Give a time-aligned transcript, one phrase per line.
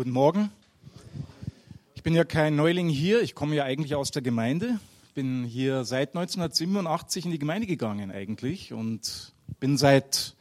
[0.00, 0.50] Guten Morgen.
[1.94, 4.80] Ich bin ja kein Neuling hier, ich komme ja eigentlich aus der Gemeinde.
[5.14, 10.36] Bin hier seit 1987 in die Gemeinde gegangen eigentlich und bin seit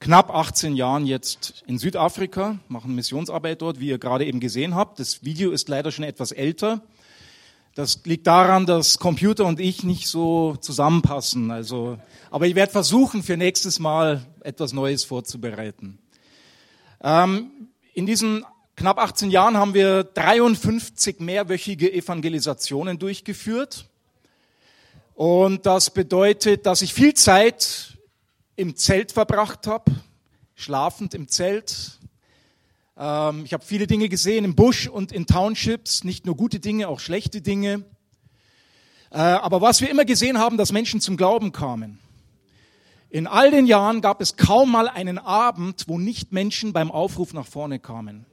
[0.00, 4.98] knapp 18 Jahren jetzt in Südafrika, mache Missionsarbeit dort, wie ihr gerade eben gesehen habt.
[4.98, 6.80] Das Video ist leider schon etwas älter.
[7.74, 11.50] Das liegt daran, dass Computer und ich nicht so zusammenpassen.
[11.50, 11.98] Also,
[12.30, 15.98] aber ich werde versuchen, für nächstes Mal etwas Neues vorzubereiten.
[17.02, 17.50] Ähm,
[17.92, 23.88] in diesen knapp 18 Jahren haben wir 53 mehrwöchige Evangelisationen durchgeführt.
[25.14, 27.98] Und das bedeutet, dass ich viel Zeit
[28.56, 29.92] im Zelt verbracht habe,
[30.54, 31.98] schlafend im Zelt.
[32.96, 36.88] Ähm, ich habe viele Dinge gesehen im Busch und in Townships, nicht nur gute Dinge,
[36.88, 37.84] auch schlechte Dinge.
[39.10, 41.98] Äh, aber was wir immer gesehen haben, dass Menschen zum Glauben kamen.
[43.10, 47.34] In all den Jahren gab es kaum mal einen Abend, wo nicht Menschen beim Aufruf
[47.34, 48.24] nach vorne kamen.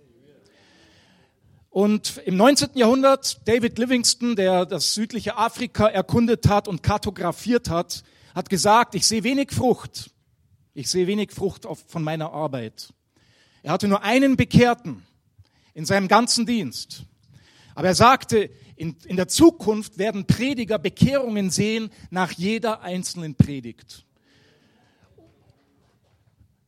[1.70, 2.70] Und im 19.
[2.74, 8.04] Jahrhundert, David Livingston, der das südliche Afrika erkundet hat und kartografiert hat,
[8.34, 10.10] hat gesagt, ich sehe wenig Frucht.
[10.74, 12.94] Ich sehe wenig Frucht von meiner Arbeit.
[13.62, 15.04] Er hatte nur einen Bekehrten
[15.74, 17.04] in seinem ganzen Dienst.
[17.76, 24.06] Aber er sagte, in, in der Zukunft werden Prediger Bekehrungen sehen nach jeder einzelnen Predigt.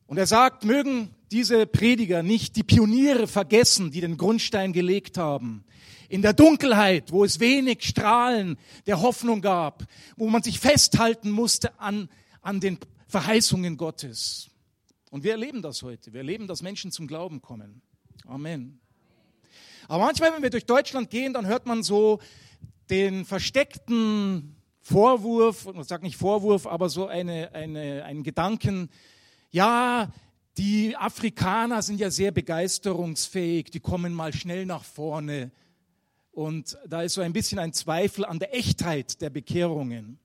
[0.06, 5.64] Und er sagt, mögen diese Prediger nicht die Pioniere vergessen, die den Grundstein gelegt haben.
[6.08, 9.84] In der Dunkelheit, wo es wenig Strahlen der Hoffnung gab,
[10.16, 12.10] wo man sich festhalten musste an,
[12.42, 14.50] an den Verheißungen Gottes.
[15.10, 16.12] Und wir erleben das heute.
[16.12, 17.80] Wir erleben, dass Menschen zum Glauben kommen.
[18.26, 18.78] Amen.
[19.88, 22.20] Aber manchmal, wenn wir durch Deutschland gehen, dann hört man so
[22.90, 28.90] den versteckten Vorwurf, ich sage nicht Vorwurf, aber so eine, eine, einen Gedanken,
[29.50, 30.12] ja,
[30.58, 35.50] die Afrikaner sind ja sehr begeisterungsfähig, die kommen mal schnell nach vorne.
[36.30, 40.18] Und da ist so ein bisschen ein Zweifel an der Echtheit der Bekehrungen.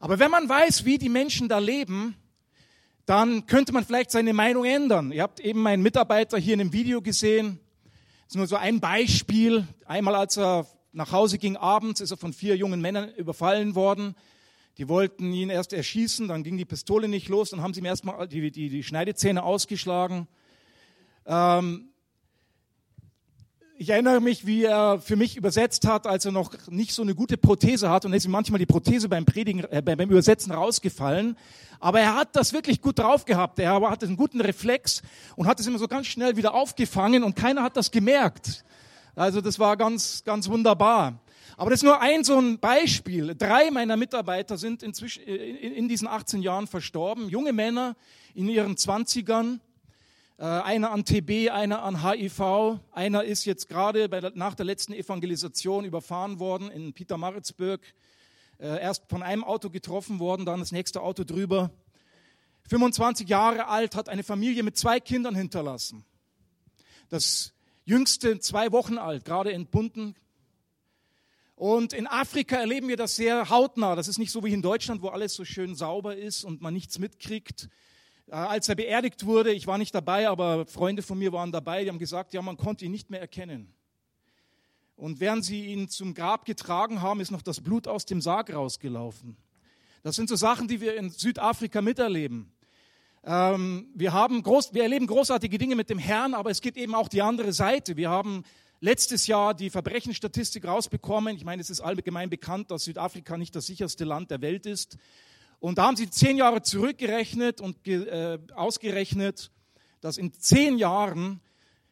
[0.00, 2.16] Aber wenn man weiß, wie die Menschen da leben,
[3.06, 5.12] dann könnte man vielleicht seine Meinung ändern.
[5.12, 7.60] Ihr habt eben meinen Mitarbeiter hier in dem Video gesehen.
[8.24, 9.66] Das ist nur so ein Beispiel.
[9.84, 14.14] Einmal, als er nach Hause ging abends, ist er von vier jungen Männern überfallen worden.
[14.78, 17.86] Die wollten ihn erst erschießen, dann ging die Pistole nicht los, dann haben sie ihm
[17.86, 20.26] erstmal die, die, die Schneidezähne ausgeschlagen.
[21.26, 21.90] Ähm,
[23.76, 27.14] ich erinnere mich, wie er für mich übersetzt hat, als er noch nicht so eine
[27.14, 31.36] gute Prothese hat und ist ihm manchmal die Prothese beim Predigen, äh, beim Übersetzen rausgefallen.
[31.80, 33.58] Aber er hat das wirklich gut drauf gehabt.
[33.58, 35.02] Er hatte einen guten Reflex
[35.36, 38.64] und hat es immer so ganz schnell wieder aufgefangen und keiner hat das gemerkt.
[39.16, 41.20] Also das war ganz, ganz wunderbar.
[41.56, 43.34] Aber das ist nur ein so ein Beispiel.
[43.36, 47.28] Drei meiner Mitarbeiter sind inzwischen in diesen 18 Jahren verstorben.
[47.28, 47.96] Junge Männer
[48.34, 49.60] in ihren 20ern.
[50.36, 52.80] Äh, einer an TB, einer an HIV.
[52.90, 57.80] Einer ist jetzt gerade nach der letzten Evangelisation überfahren worden in Pietermaritzburg.
[58.58, 61.70] Äh, erst von einem Auto getroffen worden, dann das nächste Auto drüber.
[62.68, 66.04] 25 Jahre alt, hat eine Familie mit zwei Kindern hinterlassen.
[67.10, 67.52] Das
[67.84, 70.16] jüngste zwei Wochen alt, gerade entbunden,
[71.64, 73.96] und in Afrika erleben wir das sehr hautnah.
[73.96, 76.74] Das ist nicht so wie in Deutschland, wo alles so schön sauber ist und man
[76.74, 77.70] nichts mitkriegt.
[78.26, 81.82] Äh, als er beerdigt wurde, ich war nicht dabei, aber Freunde von mir waren dabei,
[81.82, 83.72] die haben gesagt, ja, man konnte ihn nicht mehr erkennen.
[84.94, 88.52] Und während sie ihn zum Grab getragen haben, ist noch das Blut aus dem Sarg
[88.52, 89.38] rausgelaufen.
[90.02, 92.52] Das sind so Sachen, die wir in Südafrika miterleben.
[93.24, 96.94] Ähm, wir, haben groß, wir erleben großartige Dinge mit dem Herrn, aber es gibt eben
[96.94, 97.96] auch die andere Seite.
[97.96, 98.44] Wir haben
[98.84, 101.36] letztes Jahr die Verbrechensstatistik rausbekommen.
[101.36, 104.98] Ich meine, es ist allgemein bekannt, dass Südafrika nicht das sicherste Land der Welt ist.
[105.58, 109.50] Und da haben sie zehn Jahre zurückgerechnet und äh, ausgerechnet,
[110.02, 111.40] dass in zehn Jahren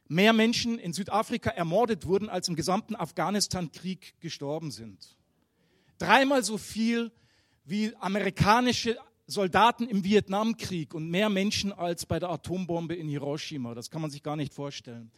[0.06, 5.16] mehr Menschen in Südafrika ermordet wurden, als im gesamten Afghanistan-Krieg gestorben sind.
[5.96, 7.10] Dreimal so viel
[7.64, 13.74] wie amerikanische Soldaten im Vietnamkrieg und mehr Menschen als bei der Atombombe in Hiroshima.
[13.74, 15.10] Das kann man sich gar nicht vorstellen.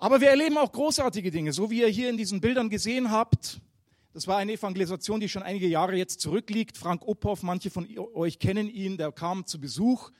[0.00, 3.60] Aber wir erleben auch großartige Dinge, so wie ihr hier in diesen Bildern gesehen habt.
[4.12, 6.76] Das war eine Evangelisation, die schon einige Jahre jetzt zurückliegt.
[6.76, 10.10] Frank Uphoff, manche von euch kennen ihn, der kam zu Besuch.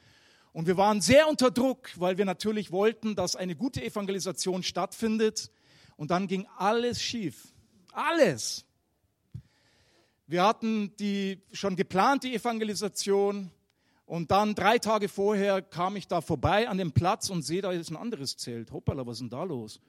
[0.52, 5.52] Und wir waren sehr unter Druck, weil wir natürlich wollten, dass eine gute Evangelisation stattfindet.
[5.96, 7.52] Und dann ging alles schief.
[7.92, 8.64] Alles.
[10.26, 13.52] Wir hatten die schon geplant, die Evangelisation.
[14.08, 17.72] Und dann drei Tage vorher kam ich da vorbei an dem Platz und sehe, da
[17.72, 18.72] ist ein anderes Zelt.
[18.72, 19.80] Hoppala, was ist denn da los?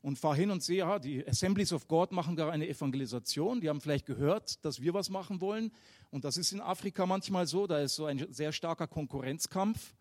[0.00, 3.60] Und fahre hin und sehe, ja, die Assemblies of God machen da eine Evangelisation.
[3.60, 5.72] Die haben vielleicht gehört, dass wir was machen wollen.
[6.12, 7.66] Und das ist in Afrika manchmal so.
[7.66, 9.96] Da ist so ein sehr starker Konkurrenzkampf.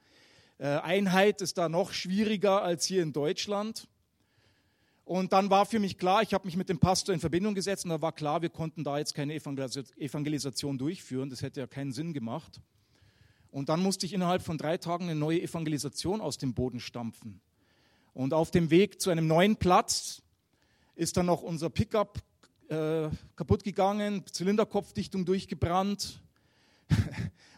[0.59, 3.87] Äh, Einheit ist da noch schwieriger als hier in Deutschland.
[5.03, 7.85] Und dann war für mich klar, ich habe mich mit dem Pastor in Verbindung gesetzt
[7.85, 11.31] und da war klar, wir konnten da jetzt keine Evangelisation durchführen.
[11.31, 12.61] Das hätte ja keinen Sinn gemacht.
[13.53, 17.39] Und dann musste ich innerhalb von drei Tagen eine neue Evangelisation aus dem Boden stampfen.
[18.15, 20.23] Und auf dem Weg zu einem neuen Platz
[20.95, 22.17] ist dann noch unser Pickup
[22.69, 26.19] äh, kaputt gegangen, Zylinderkopfdichtung durchgebrannt.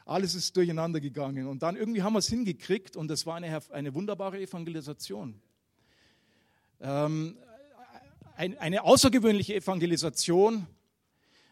[0.06, 1.48] Alles ist durcheinander gegangen.
[1.48, 5.40] Und dann irgendwie haben wir es hingekriegt und das war eine, eine wunderbare Evangelisation.
[6.82, 7.38] Ähm,
[8.36, 10.68] ein, eine außergewöhnliche Evangelisation,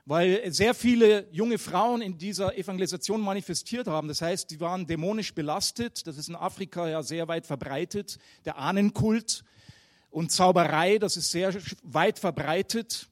[0.06, 4.08] weil sehr viele junge Frauen in dieser Evangelisation manifestiert haben.
[4.08, 6.06] Das heißt, die waren dämonisch belastet.
[6.08, 8.18] Das ist in Afrika ja sehr weit verbreitet.
[8.44, 9.44] Der Ahnenkult
[10.10, 11.54] und Zauberei, das ist sehr
[11.84, 13.08] weit verbreitet.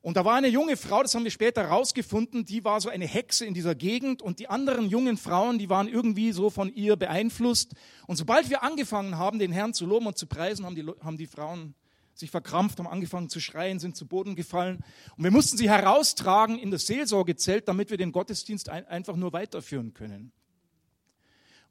[0.00, 3.06] Und da war eine junge Frau, das haben wir später rausgefunden, die war so eine
[3.06, 6.96] Hexe in dieser Gegend und die anderen jungen Frauen, die waren irgendwie so von ihr
[6.96, 7.72] beeinflusst.
[8.06, 11.18] Und sobald wir angefangen haben, den Herrn zu loben und zu preisen, haben die, haben
[11.18, 11.74] die Frauen
[12.18, 14.84] sich verkrampft, haben angefangen zu schreien, sind zu Boden gefallen.
[15.16, 19.32] Und wir mussten sie heraustragen in das Seelsorgezelt, damit wir den Gottesdienst ein, einfach nur
[19.32, 20.32] weiterführen können.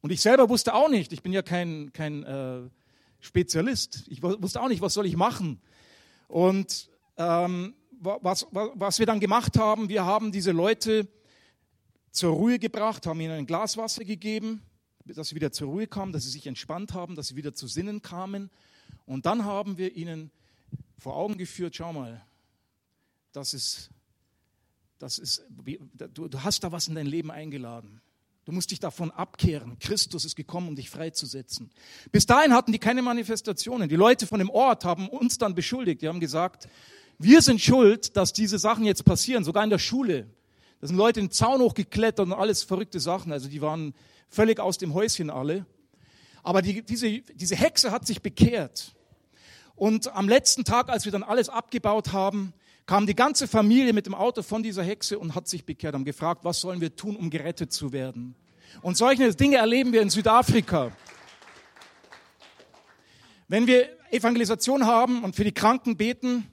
[0.01, 2.61] Und ich selber wusste auch nicht, ich bin ja kein, kein äh,
[3.19, 5.59] Spezialist, ich wusste auch nicht, was soll ich machen.
[6.27, 11.07] Und ähm, was, was wir dann gemacht haben, wir haben diese Leute
[12.11, 14.61] zur Ruhe gebracht, haben ihnen ein Glas Wasser gegeben,
[15.03, 17.67] dass sie wieder zur Ruhe kamen, dass sie sich entspannt haben, dass sie wieder zu
[17.67, 18.49] Sinnen kamen.
[19.07, 20.29] Und dann haben wir ihnen
[20.99, 22.21] vor Augen geführt, schau mal,
[23.31, 23.89] das ist,
[24.99, 25.43] das ist,
[26.13, 28.01] du, du hast da was in dein Leben eingeladen.
[28.45, 29.77] Du musst dich davon abkehren.
[29.79, 31.69] Christus ist gekommen, um dich freizusetzen.
[32.11, 33.89] Bis dahin hatten die keine Manifestationen.
[33.89, 36.01] Die Leute von dem Ort haben uns dann beschuldigt.
[36.01, 36.67] Die haben gesagt,
[37.17, 40.27] wir sind schuld, dass diese Sachen jetzt passieren, sogar in der Schule.
[40.79, 43.31] Da sind Leute den Zaun hochgeklettert und alles verrückte Sachen.
[43.31, 43.93] Also die waren
[44.29, 45.65] völlig aus dem Häuschen alle.
[46.43, 48.95] Aber die, diese, diese Hexe hat sich bekehrt.
[49.77, 52.51] Und am letzten Tag, als wir dann alles abgebaut haben,
[52.87, 56.03] kam die ganze Familie mit dem Auto von dieser Hexe und hat sich bekehrt, haben
[56.03, 58.35] gefragt, was sollen wir tun, um gerettet zu werden.
[58.81, 60.91] Und solche Dinge erleben wir in Südafrika.
[63.47, 66.51] Wenn wir Evangelisation haben und für die Kranken beten,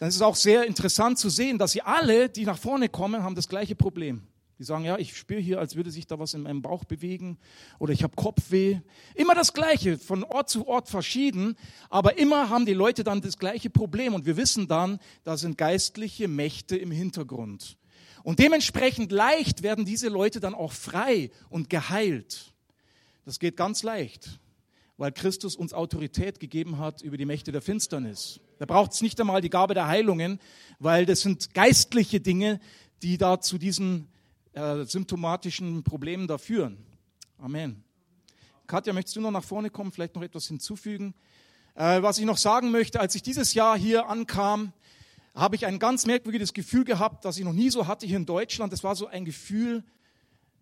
[0.00, 3.22] dann ist es auch sehr interessant zu sehen, dass sie alle, die nach vorne kommen,
[3.22, 4.26] haben das gleiche Problem.
[4.58, 7.38] Die sagen, ja, ich spüre hier, als würde sich da was in meinem Bauch bewegen
[7.80, 8.80] oder ich habe Kopfweh.
[9.14, 11.56] Immer das Gleiche, von Ort zu Ort verschieden,
[11.90, 15.58] aber immer haben die Leute dann das gleiche Problem und wir wissen dann, da sind
[15.58, 17.76] geistliche Mächte im Hintergrund.
[18.22, 22.54] Und dementsprechend leicht werden diese Leute dann auch frei und geheilt.
[23.24, 24.40] Das geht ganz leicht,
[24.96, 28.40] weil Christus uns Autorität gegeben hat über die Mächte der Finsternis.
[28.58, 30.38] Da braucht es nicht einmal die Gabe der Heilungen,
[30.78, 32.60] weil das sind geistliche Dinge,
[33.02, 34.08] die da zu diesen
[34.54, 36.78] äh, symptomatischen Problemen da führen.
[37.38, 37.82] Amen.
[38.66, 41.14] Katja, möchtest du noch nach vorne kommen, vielleicht noch etwas hinzufügen?
[41.74, 44.72] Äh, was ich noch sagen möchte, als ich dieses Jahr hier ankam,
[45.34, 48.26] habe ich ein ganz merkwürdiges Gefühl gehabt, das ich noch nie so hatte hier in
[48.26, 48.72] Deutschland.
[48.72, 49.82] Das war so ein Gefühl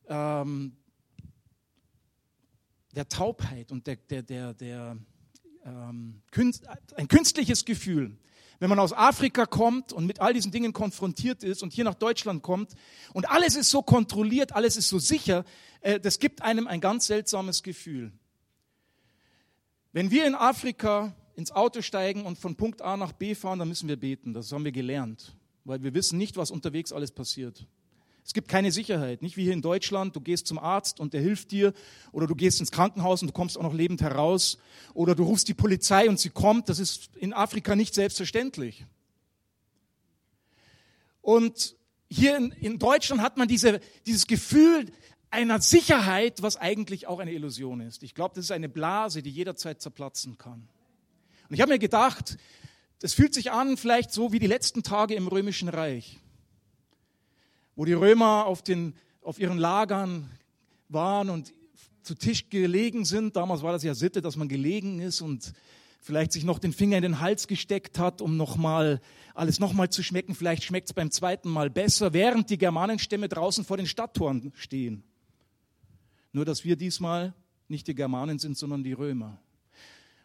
[0.09, 0.75] ähm,
[2.95, 4.97] der Taubheit und der, der, der, der
[5.65, 6.23] ähm,
[6.97, 8.17] ein künstliches Gefühl
[8.59, 11.95] wenn man aus Afrika kommt und mit all diesen Dingen konfrontiert ist und hier nach
[11.95, 12.73] Deutschland kommt
[13.13, 15.45] und alles ist so kontrolliert, alles ist so sicher,
[15.81, 18.13] äh, das gibt einem ein ganz seltsames Gefühl.
[19.93, 23.69] Wenn wir in Afrika ins Auto steigen und von Punkt A nach B fahren, dann
[23.69, 24.33] müssen wir beten.
[24.33, 27.67] Das haben wir gelernt, weil wir wissen nicht, was unterwegs alles passiert.
[28.25, 31.21] Es gibt keine Sicherheit, nicht wie hier in Deutschland, du gehst zum Arzt und der
[31.21, 31.73] hilft dir
[32.13, 34.59] oder du gehst ins Krankenhaus und du kommst auch noch lebend heraus
[34.95, 38.87] oder du rufst die Polizei und sie kommt, das ist in Afrika nicht selbstverständlich.
[41.21, 41.77] Und
[42.09, 44.87] hier in, in Deutschland hat man diese, dieses Gefühl
[45.31, 48.03] einer Sicherheit, was eigentlich auch eine Illusion ist.
[48.03, 50.69] Ich glaube, das ist eine Blase, die jederzeit zerplatzen kann.
[51.49, 52.37] Und ich habe mir gedacht,
[53.01, 56.22] das fühlt sich an vielleicht so wie die letzten Tage im Römischen Reich
[57.77, 60.29] wo die Römer auf, den, auf ihren Lagern
[60.89, 61.53] waren und
[62.03, 63.37] zu Tisch gelegen sind.
[63.37, 65.53] Damals war das ja Sitte, dass man gelegen ist und
[66.01, 69.01] vielleicht sich noch den Finger in den Hals gesteckt hat, um noch mal,
[69.35, 70.35] alles nochmal zu schmecken.
[70.35, 75.05] Vielleicht schmeckt es beim zweiten Mal besser, während die Germanenstämme draußen vor den Stadttoren stehen.
[76.33, 77.35] Nur, dass wir diesmal
[77.69, 79.39] nicht die Germanen sind, sondern die Römer.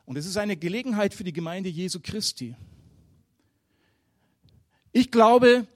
[0.06, 2.56] Und es ist eine Gelegenheit für die Gemeinde Jesu Christi.
[4.92, 5.68] Ich glaube,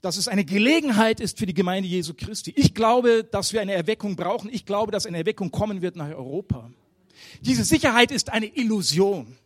[0.00, 2.52] dass es eine Gelegenheit ist für die Gemeinde Jesu Christi.
[2.56, 4.48] Ich glaube, dass wir eine Erweckung brauchen.
[4.52, 6.70] Ich glaube, dass eine Erweckung kommen wird nach Europa.
[7.40, 9.36] Diese Sicherheit ist eine Illusion.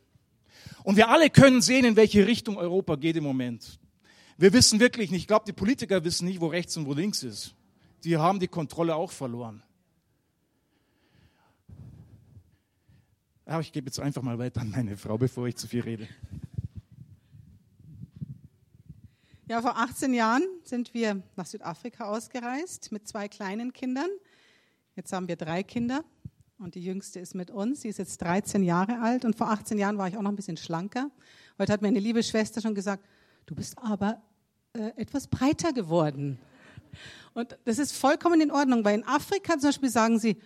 [0.85, 3.79] Und wir alle können sehen, in welche Richtung Europa geht im Moment.
[4.37, 7.23] Wir wissen wirklich nicht, ich glaube, die Politiker wissen nicht, wo rechts und wo links
[7.23, 7.55] ist.
[8.05, 9.63] Die haben die Kontrolle auch verloren.
[13.45, 16.09] Aber ich gebe jetzt einfach mal weiter an meine Frau, bevor ich zu viel rede.
[19.53, 24.09] Ja, vor 18 Jahren sind wir nach Südafrika ausgereist mit zwei kleinen Kindern.
[24.97, 26.05] Jetzt haben wir drei Kinder
[26.59, 27.83] und die jüngste ist mit uns.
[27.83, 30.37] Sie ist jetzt 13 Jahre alt und vor 18 Jahren war ich auch noch ein
[30.37, 31.11] bisschen schlanker.
[31.59, 33.05] Heute hat mir eine liebe Schwester schon gesagt,
[33.45, 34.23] du bist aber
[34.73, 36.39] äh, etwas breiter geworden.
[37.35, 40.39] Und das ist vollkommen in Ordnung, weil in Afrika zum Beispiel sagen sie,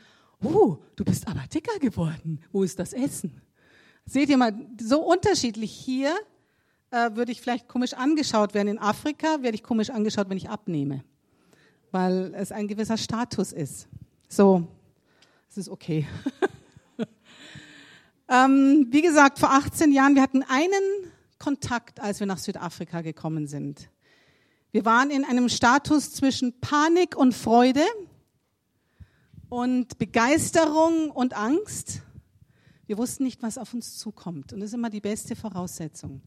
[0.42, 2.40] uh, du bist aber dicker geworden.
[2.50, 3.40] Wo ist das Essen?
[4.04, 6.12] Seht ihr mal, so unterschiedlich hier
[6.90, 8.68] äh, würde ich vielleicht komisch angeschaut werden.
[8.68, 11.04] In Afrika werde ich komisch angeschaut, wenn ich abnehme,
[11.90, 13.88] weil es ein gewisser Status ist.
[14.28, 14.66] So,
[15.48, 16.06] es ist okay.
[18.28, 23.46] ähm, wie gesagt, vor 18 Jahren, wir hatten einen Kontakt, als wir nach Südafrika gekommen
[23.46, 23.88] sind.
[24.72, 27.84] Wir waren in einem Status zwischen Panik und Freude
[29.48, 32.02] und Begeisterung und Angst.
[32.86, 34.52] Wir wussten nicht, was auf uns zukommt.
[34.52, 36.20] Und das ist immer die beste Voraussetzung,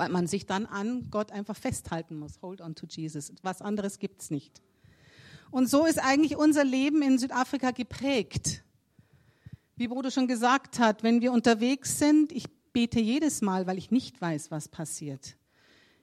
[0.00, 2.40] weil man sich dann an Gott einfach festhalten muss.
[2.40, 3.34] Hold on to Jesus.
[3.42, 4.62] Was anderes gibt es nicht.
[5.50, 8.64] Und so ist eigentlich unser Leben in Südafrika geprägt.
[9.76, 13.90] Wie Bodo schon gesagt hat, wenn wir unterwegs sind, ich bete jedes Mal, weil ich
[13.90, 15.36] nicht weiß, was passiert.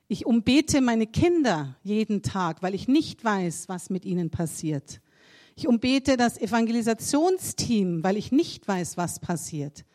[0.07, 5.01] Ich umbete meine Kinder jeden Tag, weil ich nicht weiß, was mit ihnen passiert.
[5.55, 9.85] Ich umbete das Evangelisationsteam, weil ich nicht weiß, was passiert.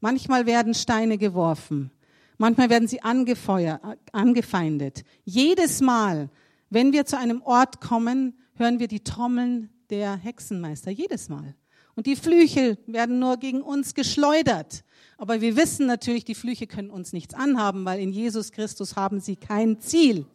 [0.00, 1.90] Manchmal werden Steine geworfen.
[2.38, 3.80] Manchmal werden sie angefeuert,
[4.12, 5.04] angefeindet.
[5.24, 6.28] Jedes Mal,
[6.70, 10.90] wenn wir zu einem Ort kommen, hören wir die Trommeln der Hexenmeister.
[10.90, 11.54] Jedes Mal.
[11.94, 14.84] Und die Flüche werden nur gegen uns geschleudert.
[15.16, 19.20] Aber wir wissen natürlich, die Flüche können uns nichts anhaben, weil in Jesus Christus haben
[19.20, 20.26] sie kein Ziel.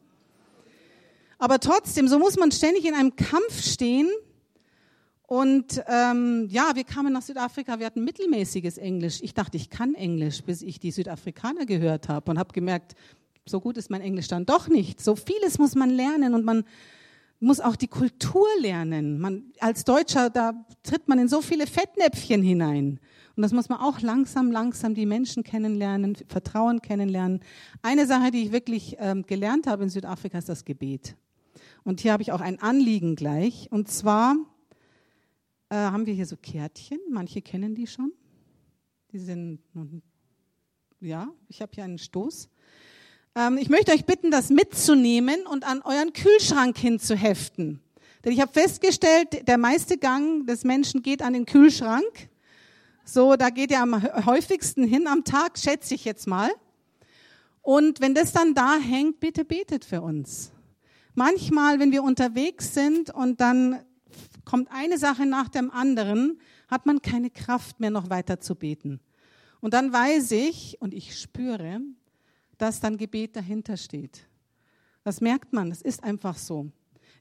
[1.38, 4.10] Aber trotzdem, so muss man ständig in einem Kampf stehen.
[5.32, 9.22] Und ähm, ja, wir kamen nach Südafrika, wir hatten mittelmäßiges Englisch.
[9.22, 12.96] Ich dachte, ich kann Englisch, bis ich die Südafrikaner gehört habe und habe gemerkt,
[13.46, 15.00] so gut ist mein Englisch dann doch nicht.
[15.00, 16.66] So vieles muss man lernen und man
[17.40, 19.22] muss auch die Kultur lernen.
[19.22, 23.00] Man, als Deutscher, da tritt man in so viele Fettnäpfchen hinein.
[23.38, 27.40] Und das muss man auch langsam, langsam die Menschen kennenlernen, Vertrauen kennenlernen.
[27.82, 31.16] Eine Sache, die ich wirklich ähm, gelernt habe in Südafrika, ist das Gebet.
[31.86, 33.70] Und hier habe ich auch ein Anliegen gleich.
[33.72, 34.36] Und zwar
[35.72, 37.00] äh, haben wir hier so Kärtchen.
[37.10, 38.12] Manche kennen die schon.
[39.14, 39.60] Die sind,
[41.00, 42.50] ja, ich habe hier einen Stoß.
[43.36, 47.80] Ähm, ich möchte euch bitten, das mitzunehmen und an euren Kühlschrank hinzuheften.
[48.24, 52.30] Denn ich habe festgestellt, der meiste Gang des Menschen geht an den Kühlschrank.
[53.06, 56.52] So, da geht er am häufigsten hin am Tag, schätze ich jetzt mal.
[57.62, 60.52] Und wenn das dann da hängt, bitte betet für uns.
[61.16, 63.80] Manchmal, wenn wir unterwegs sind und dann
[64.52, 69.00] kommt eine Sache nach dem anderen, hat man keine Kraft mehr noch weiter zu beten.
[69.62, 71.80] Und dann weiß ich und ich spüre,
[72.58, 74.28] dass dann Gebet dahinter steht.
[75.06, 76.70] Das merkt man, das ist einfach so.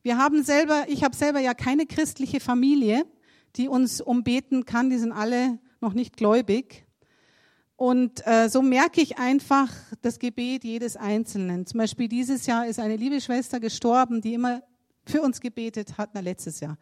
[0.03, 3.07] Wir haben selber, ich habe selber ja keine christliche Familie,
[3.55, 6.85] die uns umbeten kann, die sind alle noch nicht gläubig.
[7.77, 9.73] Und äh, so merke ich einfach
[10.03, 11.65] das Gebet jedes Einzelnen.
[11.65, 14.65] Zum Beispiel dieses Jahr ist eine liebe Schwester gestorben, die immer
[15.07, 16.77] für uns gebetet hat, na letztes Jahr.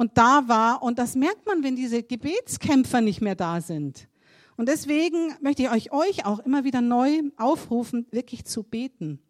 [0.00, 4.08] Und da war, und das merkt man, wenn diese Gebetskämpfer nicht mehr da sind.
[4.56, 9.20] Und deswegen möchte ich euch, euch auch immer wieder neu aufrufen, wirklich zu beten.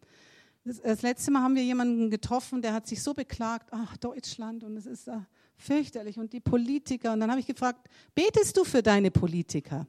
[0.63, 4.63] Das, das, letzte Mal haben wir jemanden getroffen, der hat sich so beklagt, ach Deutschland
[4.63, 5.19] und es ist uh,
[5.57, 7.11] fürchterlich und die Politiker.
[7.11, 9.85] Und dann habe ich gefragt, betest du für deine Politiker?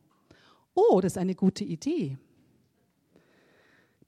[0.74, 2.18] Oh, das ist eine gute Idee.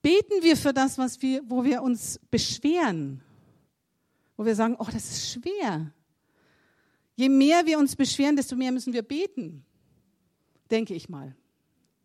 [0.01, 3.21] Beten wir für das, was wir, wo wir uns beschweren,
[4.35, 5.93] wo wir sagen, oh, das ist schwer.
[7.15, 9.65] Je mehr wir uns beschweren, desto mehr müssen wir beten
[10.71, 11.35] denke ich mal.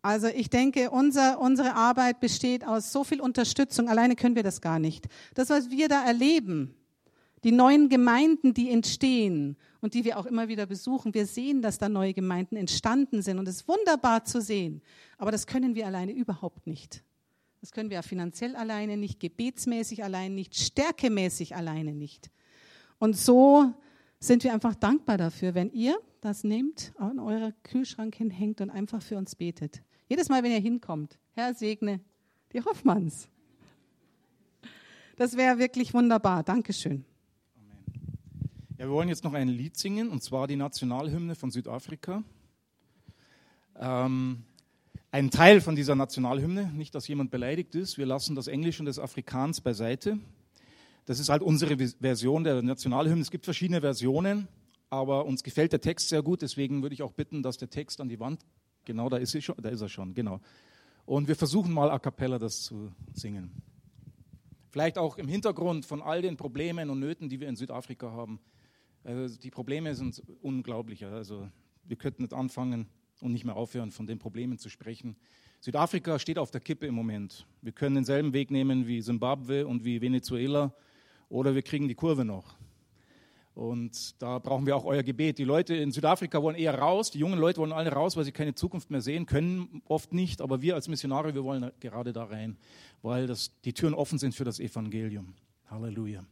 [0.01, 3.87] Also ich denke, unser, unsere Arbeit besteht aus so viel Unterstützung.
[3.87, 5.07] Alleine können wir das gar nicht.
[5.35, 6.73] Das, was wir da erleben,
[7.43, 11.77] die neuen Gemeinden, die entstehen und die wir auch immer wieder besuchen, wir sehen, dass
[11.77, 14.81] da neue Gemeinden entstanden sind und es ist wunderbar zu sehen.
[15.17, 17.03] Aber das können wir alleine überhaupt nicht.
[17.61, 22.31] Das können wir ja finanziell alleine nicht, gebetsmäßig alleine nicht, stärkemäßig alleine nicht.
[22.97, 23.71] Und so
[24.21, 29.01] sind wir einfach dankbar dafür, wenn ihr das nehmt, an eurer Kühlschrank hinhängt und einfach
[29.01, 29.81] für uns betet.
[30.07, 31.99] Jedes Mal, wenn ihr hinkommt, Herr segne
[32.53, 33.27] die Hoffmanns.
[35.15, 36.43] Das wäre wirklich wunderbar.
[36.43, 37.03] Dankeschön.
[37.55, 37.83] Amen.
[38.77, 42.23] Ja, wir wollen jetzt noch ein Lied singen, und zwar die Nationalhymne von Südafrika.
[43.75, 44.43] Ähm,
[45.11, 47.97] ein Teil von dieser Nationalhymne, nicht, dass jemand beleidigt ist.
[47.97, 50.19] Wir lassen das Englisch und das Afrikaans beiseite.
[51.05, 53.21] Das ist halt unsere Version der Nationalhymne.
[53.21, 54.47] Es gibt verschiedene Versionen
[54.93, 58.01] aber uns gefällt der Text sehr gut, deswegen würde ich auch bitten, dass der Text
[58.01, 58.45] an die Wand
[58.83, 60.41] Genau, da ist, schon, da ist er schon, genau.
[61.05, 63.51] Und wir versuchen mal a cappella das zu singen.
[64.69, 68.39] Vielleicht auch im Hintergrund von all den Problemen und Nöten, die wir in Südafrika haben.
[69.03, 71.05] Also die Probleme sind unglaublich.
[71.05, 71.47] Also
[71.83, 72.87] wir könnten nicht anfangen
[73.21, 75.15] und nicht mehr aufhören, von den Problemen zu sprechen.
[75.59, 77.45] Südafrika steht auf der Kippe im Moment.
[77.61, 80.73] Wir können denselben Weg nehmen wie Simbabwe und wie Venezuela
[81.31, 82.55] oder wir kriegen die Kurve noch.
[83.53, 85.37] Und da brauchen wir auch euer Gebet.
[85.37, 88.31] Die Leute in Südafrika wollen eher raus, die jungen Leute wollen alle raus, weil sie
[88.31, 92.25] keine Zukunft mehr sehen, können oft nicht, aber wir als Missionare, wir wollen gerade da
[92.25, 92.57] rein,
[93.01, 95.33] weil das, die Türen offen sind für das Evangelium.
[95.69, 96.25] Halleluja.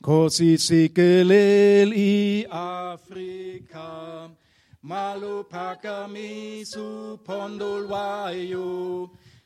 [0.00, 4.30] Così si i Africa,
[4.82, 6.62] malupakami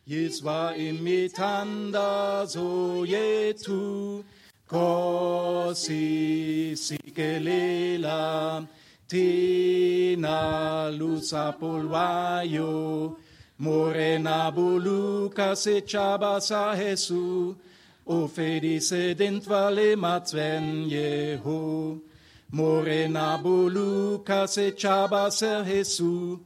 [0.09, 4.25] yizwa imitanda im miteinander.
[4.69, 6.05] Kosi
[6.77, 8.67] sikelela
[9.09, 13.17] tina lusa polvayo
[13.59, 17.57] morena buluka se chabasa Jesu
[18.07, 21.99] oferi sedent vale matven yehu
[22.53, 26.39] morena buluka se chabasa Jesu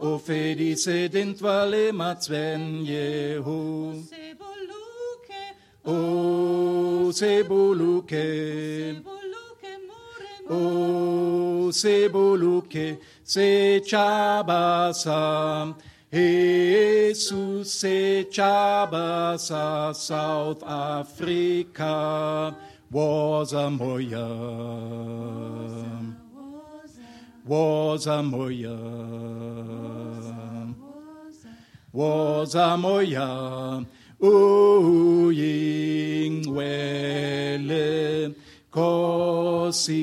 [0.00, 4.18] o fedise dentvale matzven Yehu oh.
[5.90, 9.02] O sebuluke,
[10.50, 15.74] o sebuluke, se chabasa,
[16.12, 22.54] Jesus se chabasa, South Africa
[22.90, 24.28] was a moya,
[27.48, 28.76] was a moya,
[31.92, 33.86] was a moya.
[34.20, 35.14] uyingcwele
[38.70, 40.02] Kosi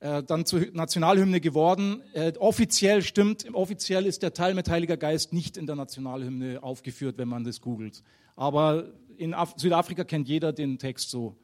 [0.00, 2.02] äh, dann zur Nationalhymne geworden.
[2.12, 7.16] Äh, offiziell stimmt, offiziell ist der Teil mit Heiliger Geist nicht in der Nationalhymne aufgeführt,
[7.16, 8.02] wenn man das googelt.
[8.36, 11.38] Aber in Af Südafrika kennt jeder den Text so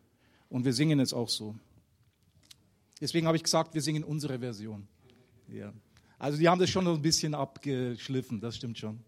[0.51, 1.55] und wir singen es auch so.
[3.01, 4.87] Deswegen habe ich gesagt, wir singen unsere Version.
[5.49, 5.73] Ja.
[6.19, 9.01] Also die haben das schon ein bisschen abgeschliffen, das stimmt schon.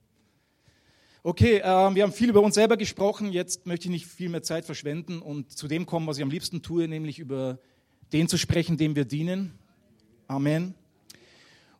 [1.22, 3.30] Okay, äh, wir haben viel über uns selber gesprochen.
[3.30, 6.30] Jetzt möchte ich nicht viel mehr Zeit verschwenden und zu dem kommen, was ich am
[6.30, 7.58] liebsten tue, nämlich über
[8.12, 9.52] den zu sprechen, dem wir dienen.
[10.26, 10.74] Amen.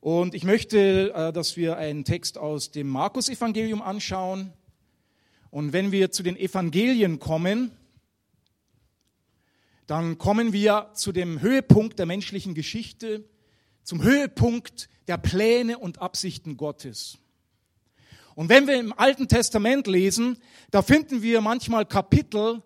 [0.01, 4.53] Und ich möchte, äh, dass wir einen Text aus dem Markus-Evangelium anschauen.
[5.51, 7.72] Und wenn wir zu den Evangelien kommen,
[9.87, 13.29] dann kommen wir zu dem Höhepunkt der menschlichen Geschichte,
[13.83, 17.18] zum Höhepunkt der Pläne und Absichten Gottes.
[18.35, 20.38] Und wenn wir im Alten Testament lesen,
[20.71, 22.62] da finden wir manchmal Kapitel,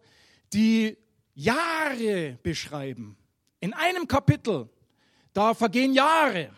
[0.52, 0.96] die
[1.34, 3.16] Jahre beschreiben.
[3.60, 4.68] In einem Kapitel,
[5.32, 6.50] da vergehen Jahre.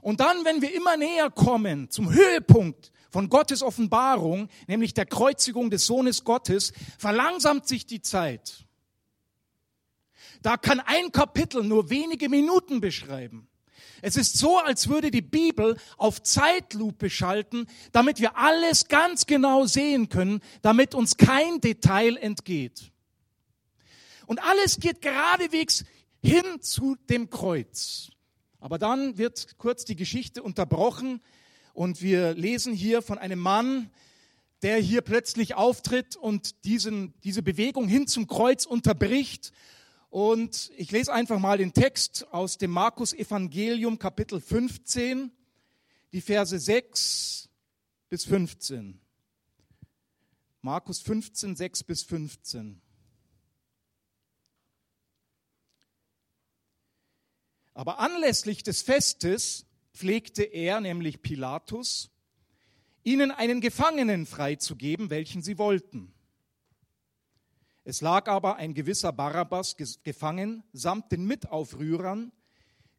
[0.00, 5.70] Und dann, wenn wir immer näher kommen zum Höhepunkt von Gottes Offenbarung, nämlich der Kreuzigung
[5.70, 8.65] des Sohnes Gottes, verlangsamt sich die Zeit.
[10.46, 13.48] Da kann ein Kapitel nur wenige Minuten beschreiben.
[14.00, 19.66] Es ist so, als würde die Bibel auf Zeitlupe schalten, damit wir alles ganz genau
[19.66, 22.92] sehen können, damit uns kein Detail entgeht.
[24.26, 25.84] Und alles geht geradewegs
[26.22, 28.12] hin zu dem Kreuz.
[28.60, 31.20] Aber dann wird kurz die Geschichte unterbrochen
[31.74, 33.90] und wir lesen hier von einem Mann,
[34.62, 39.52] der hier plötzlich auftritt und diesen, diese Bewegung hin zum Kreuz unterbricht
[40.10, 45.30] und ich lese einfach mal den Text aus dem Markus Evangelium Kapitel 15,
[46.12, 47.48] die Verse 6
[48.08, 49.00] bis 15.
[50.62, 52.80] Markus 15, 6 bis 15.
[57.74, 62.10] Aber anlässlich des Festes pflegte er, nämlich Pilatus,
[63.04, 66.12] ihnen einen Gefangenen freizugeben, welchen sie wollten.
[67.88, 72.32] Es lag aber ein gewisser Barabbas gefangen samt den Mitaufrührern,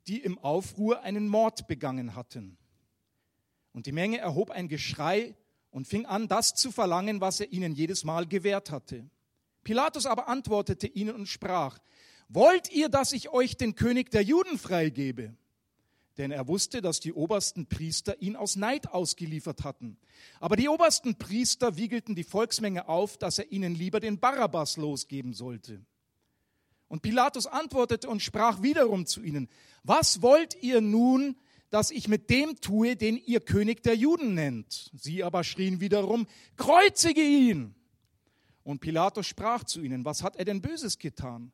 [0.07, 2.57] die im Aufruhr einen Mord begangen hatten.
[3.73, 5.35] Und die Menge erhob ein Geschrei
[5.71, 9.09] und fing an, das zu verlangen, was er ihnen jedes Mal gewährt hatte.
[9.65, 11.79] Pilatus aber antwortete ihnen und sprach,
[12.29, 15.35] Wollt ihr, dass ich euch den König der Juden freigebe?
[16.17, 19.97] Denn er wusste, dass die obersten Priester ihn aus Neid ausgeliefert hatten.
[20.39, 25.33] Aber die obersten Priester wiegelten die Volksmenge auf, dass er ihnen lieber den Barabbas losgeben
[25.33, 25.85] sollte.
[26.87, 29.49] Und Pilatus antwortete und sprach wiederum zu ihnen,
[29.83, 31.35] was wollt ihr nun,
[31.69, 34.89] dass ich mit dem tue, den ihr König der Juden nennt?
[34.93, 37.75] Sie aber schrien wiederum, kreuzige ihn!
[38.63, 41.51] Und Pilatus sprach zu ihnen, was hat er denn Böses getan?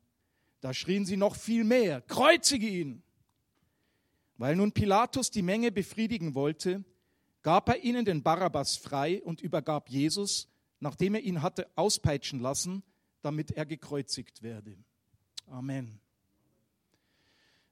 [0.60, 3.03] Da schrien sie noch viel mehr, kreuzige ihn!
[4.36, 6.84] Weil nun Pilatus die Menge befriedigen wollte,
[7.42, 10.48] gab er ihnen den Barabbas frei und übergab Jesus,
[10.80, 12.82] nachdem er ihn hatte auspeitschen lassen,
[13.22, 14.76] damit er gekreuzigt werde.
[15.46, 16.00] Amen.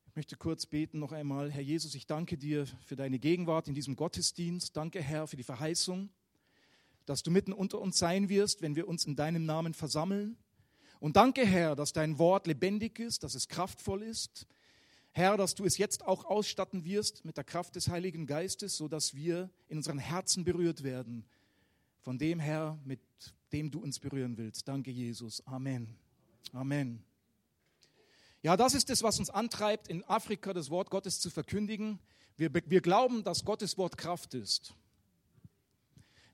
[0.06, 1.50] Ich möchte kurz beten noch einmal.
[1.50, 4.76] Herr Jesus, ich danke dir für deine Gegenwart in diesem Gottesdienst.
[4.76, 6.10] Danke, Herr, für die Verheißung,
[7.06, 10.36] dass du mitten unter uns sein wirst, wenn wir uns in deinem Namen versammeln.
[11.00, 14.46] Und danke, Herr, dass dein Wort lebendig ist, dass es kraftvoll ist,
[15.12, 18.88] Herr, dass du es jetzt auch ausstatten wirst mit der Kraft des Heiligen Geistes, so
[18.88, 21.26] dass wir in unseren Herzen berührt werden
[22.00, 23.00] von dem Herr, mit
[23.52, 24.66] dem du uns berühren willst.
[24.68, 25.46] Danke, Jesus.
[25.46, 25.96] Amen.
[26.52, 27.04] Amen.
[28.42, 31.98] Ja, das ist es, was uns antreibt, in Afrika das Wort Gottes zu verkündigen.
[32.36, 34.74] Wir, wir glauben, dass Gottes Wort Kraft ist.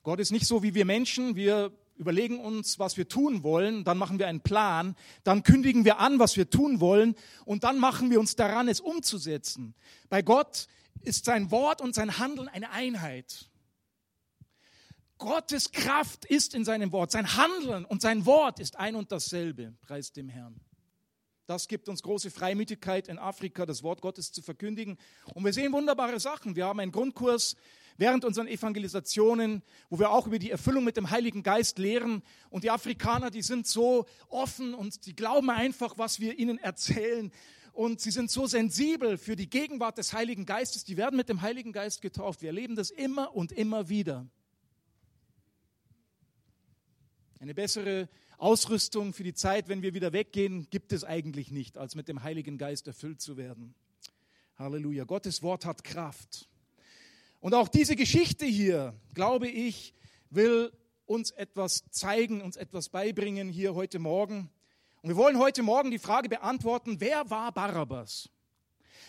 [0.05, 1.35] Gott ist nicht so wie wir Menschen.
[1.35, 5.99] Wir überlegen uns, was wir tun wollen, dann machen wir einen Plan, dann kündigen wir
[5.99, 9.75] an, was wir tun wollen und dann machen wir uns daran, es umzusetzen.
[10.09, 10.67] Bei Gott
[11.03, 13.49] ist sein Wort und sein Handeln eine Einheit.
[15.19, 17.11] Gottes Kraft ist in seinem Wort.
[17.11, 19.75] Sein Handeln und sein Wort ist ein und dasselbe.
[19.81, 20.61] Preis dem Herrn.
[21.47, 24.99] Das gibt uns große Freimütigkeit in Afrika, das Wort Gottes zu verkündigen.
[25.35, 26.57] Und wir sehen wunderbare Sachen.
[26.57, 27.57] Wir haben einen Grundkurs
[27.99, 32.23] während unseren Evangelisationen, wo wir auch über die Erfüllung mit dem Heiligen Geist lehren.
[32.49, 37.31] Und die Afrikaner, die sind so offen und die glauben einfach, was wir ihnen erzählen.
[37.73, 40.85] Und sie sind so sensibel für die Gegenwart des Heiligen Geistes.
[40.85, 42.41] Die werden mit dem Heiligen Geist getauft.
[42.41, 44.27] Wir erleben das immer und immer wieder.
[47.41, 51.95] Eine bessere Ausrüstung für die Zeit, wenn wir wieder weggehen, gibt es eigentlich nicht, als
[51.95, 53.75] mit dem Heiligen Geist erfüllt zu werden.
[54.57, 55.05] Halleluja.
[55.05, 56.49] Gottes Wort hat Kraft.
[57.41, 59.95] Und auch diese Geschichte hier, glaube ich,
[60.31, 60.73] will
[61.07, 64.51] uns etwas zeigen, uns etwas beibringen hier heute Morgen.
[65.03, 68.29] Und wir wollen heute Morgen die Frage beantworten, wer war Barabbas?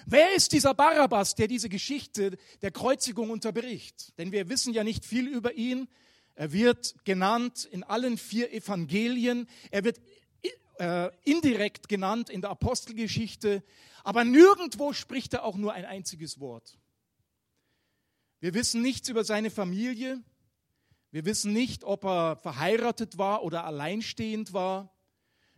[0.05, 4.17] Wer ist dieser Barabbas, der diese Geschichte der Kreuzigung unterbricht?
[4.17, 5.87] Denn wir wissen ja nicht viel über ihn.
[6.35, 9.49] Er wird genannt in allen vier Evangelien.
[9.71, 9.99] Er wird
[10.77, 13.63] äh, indirekt genannt in der Apostelgeschichte.
[14.03, 16.78] Aber nirgendwo spricht er auch nur ein einziges Wort.
[18.39, 20.21] Wir wissen nichts über seine Familie.
[21.11, 24.93] Wir wissen nicht, ob er verheiratet war oder alleinstehend war.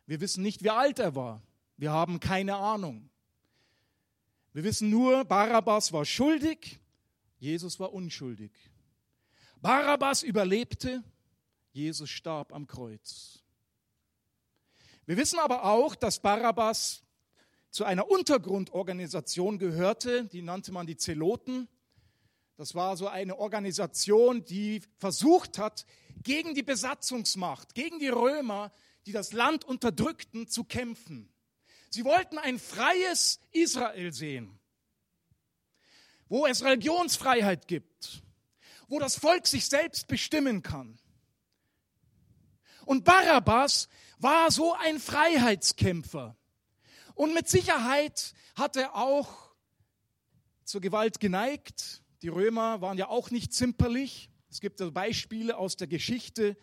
[0.05, 1.41] Wir wissen nicht, wie alt er war.
[1.77, 3.09] Wir haben keine Ahnung.
[4.53, 6.79] Wir wissen nur, Barabbas war schuldig,
[7.39, 8.51] Jesus war unschuldig.
[9.61, 11.03] Barabbas überlebte,
[11.71, 13.39] Jesus starb am Kreuz.
[15.05, 17.03] Wir wissen aber auch, dass Barabbas
[17.69, 21.69] zu einer Untergrundorganisation gehörte, die nannte man die Zeloten.
[22.61, 25.83] Das war so eine Organisation, die versucht hat,
[26.21, 28.71] gegen die Besatzungsmacht, gegen die Römer,
[29.07, 31.33] die das Land unterdrückten, zu kämpfen.
[31.89, 34.59] Sie wollten ein freies Israel sehen,
[36.29, 38.21] wo es Religionsfreiheit gibt,
[38.87, 40.99] wo das Volk sich selbst bestimmen kann.
[42.85, 46.37] Und Barabbas war so ein Freiheitskämpfer.
[47.15, 49.51] Und mit Sicherheit hat er auch
[50.63, 54.29] zur Gewalt geneigt, die Römer waren ja auch nicht zimperlich.
[54.49, 56.55] Es gibt also Beispiele aus der Geschichte,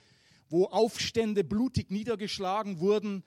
[0.48, 3.24] wo Aufstände blutig niedergeschlagen wurden,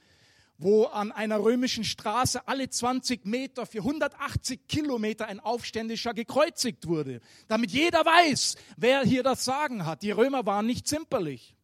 [0.57, 7.19] wo an einer römischen Straße alle 20 Meter für 180 Kilometer ein Aufständischer gekreuzigt wurde,
[7.47, 10.03] damit jeder weiß, wer hier das Sagen hat.
[10.03, 11.55] Die Römer waren nicht zimperlich.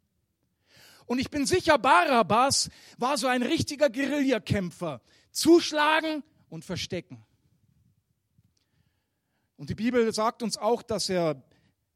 [1.06, 5.02] Und ich bin sicher, Barabbas war so ein richtiger Guerillakämpfer.
[5.32, 7.27] Zuschlagen und verstecken.
[9.58, 11.44] Und die Bibel sagt uns auch, dass er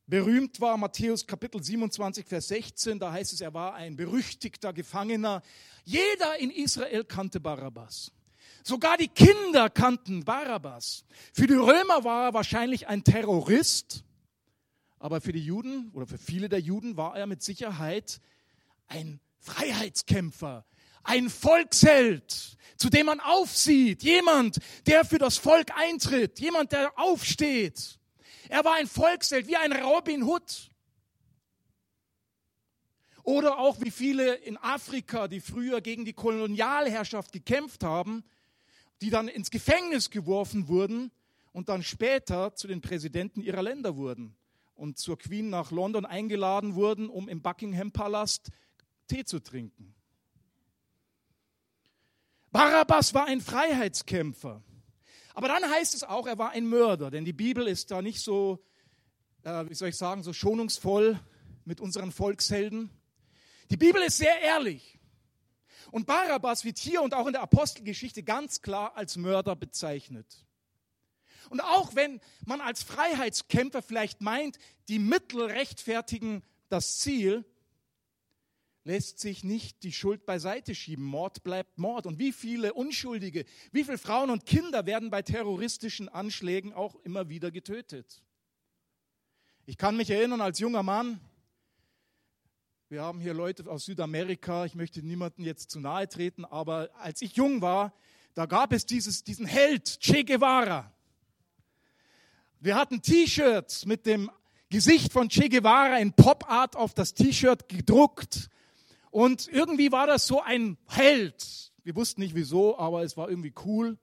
[0.07, 0.77] berühmt war.
[0.77, 5.43] Matthäus Kapitel 27, Vers 16, da heißt es, er war ein berüchtigter Gefangener.
[5.85, 8.11] Jeder in Israel kannte Barabbas.
[8.63, 11.05] Sogar die Kinder kannten Barabbas.
[11.33, 14.03] Für die Römer war er wahrscheinlich ein Terrorist,
[14.97, 18.21] aber für die Juden oder für viele der Juden war er mit Sicherheit
[18.87, 20.65] ein Freiheitskämpfer,
[21.03, 27.99] ein Volksheld, zu dem man aufsieht, jemand, der für das Volk eintritt, jemand, der aufsteht.
[28.49, 30.69] Er war ein Volksheld, wie ein Robin Hood.
[33.23, 38.23] Oder auch wie viele in Afrika, die früher gegen die Kolonialherrschaft gekämpft haben,
[39.01, 41.11] die dann ins Gefängnis geworfen wurden
[41.51, 44.35] und dann später zu den Präsidenten ihrer Länder wurden
[44.75, 48.49] und zur Queen nach London eingeladen wurden, um im Buckingham Palast
[49.07, 49.93] Tee zu trinken.
[52.51, 54.61] Barabbas war ein Freiheitskämpfer.
[55.33, 58.19] Aber dann heißt es auch, er war ein Mörder, denn die Bibel ist da nicht
[58.21, 58.63] so,
[59.43, 61.19] äh, wie soll ich sagen, so schonungsvoll
[61.63, 62.89] mit unseren Volkshelden.
[63.69, 64.99] Die Bibel ist sehr ehrlich.
[65.91, 70.45] Und Barabbas wird hier und auch in der Apostelgeschichte ganz klar als Mörder bezeichnet.
[71.49, 77.45] Und auch wenn man als Freiheitskämpfer vielleicht meint, die Mittel rechtfertigen das Ziel,
[78.83, 81.05] lässt sich nicht die Schuld beiseite schieben.
[81.05, 82.05] Mord bleibt Mord.
[82.05, 87.29] Und wie viele Unschuldige, wie viele Frauen und Kinder werden bei terroristischen Anschlägen auch immer
[87.29, 88.23] wieder getötet?
[89.65, 91.19] Ich kann mich erinnern als junger Mann,
[92.91, 97.21] wir haben hier Leute aus Südamerika, ich möchte niemanden jetzt zu nahe treten, aber als
[97.21, 97.93] ich jung war,
[98.33, 100.91] da gab es dieses, diesen Held, Che Guevara.
[102.59, 104.29] Wir hatten T-Shirts mit dem
[104.69, 108.49] Gesicht von Che Guevara in Pop-Art auf das T-Shirt gedruckt.
[109.11, 111.71] Und irgendwie war das so ein Held.
[111.83, 113.99] Wir wussten nicht wieso, aber es war irgendwie cool.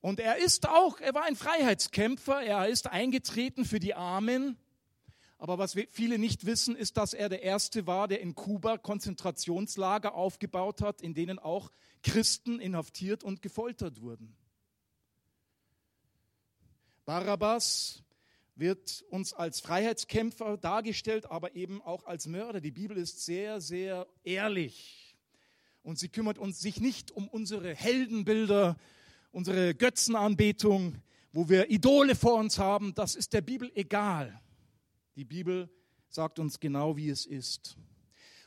[0.00, 4.56] Und er ist auch, er war ein Freiheitskämpfer, er ist eingetreten für die Armen.
[5.38, 10.14] Aber was viele nicht wissen, ist, dass er der Erste war, der in Kuba Konzentrationslager
[10.14, 11.70] aufgebaut hat, in denen auch
[12.02, 14.36] Christen inhaftiert und gefoltert wurden.
[17.04, 18.01] Barabbas
[18.54, 22.60] wird uns als Freiheitskämpfer dargestellt, aber eben auch als Mörder.
[22.60, 25.16] Die Bibel ist sehr, sehr ehrlich.
[25.82, 28.76] Und sie kümmert uns sich nicht um unsere Heldenbilder,
[29.32, 32.94] unsere Götzenanbetung, wo wir Idole vor uns haben.
[32.94, 34.40] Das ist der Bibel egal.
[35.16, 35.68] Die Bibel
[36.08, 37.76] sagt uns genau, wie es ist.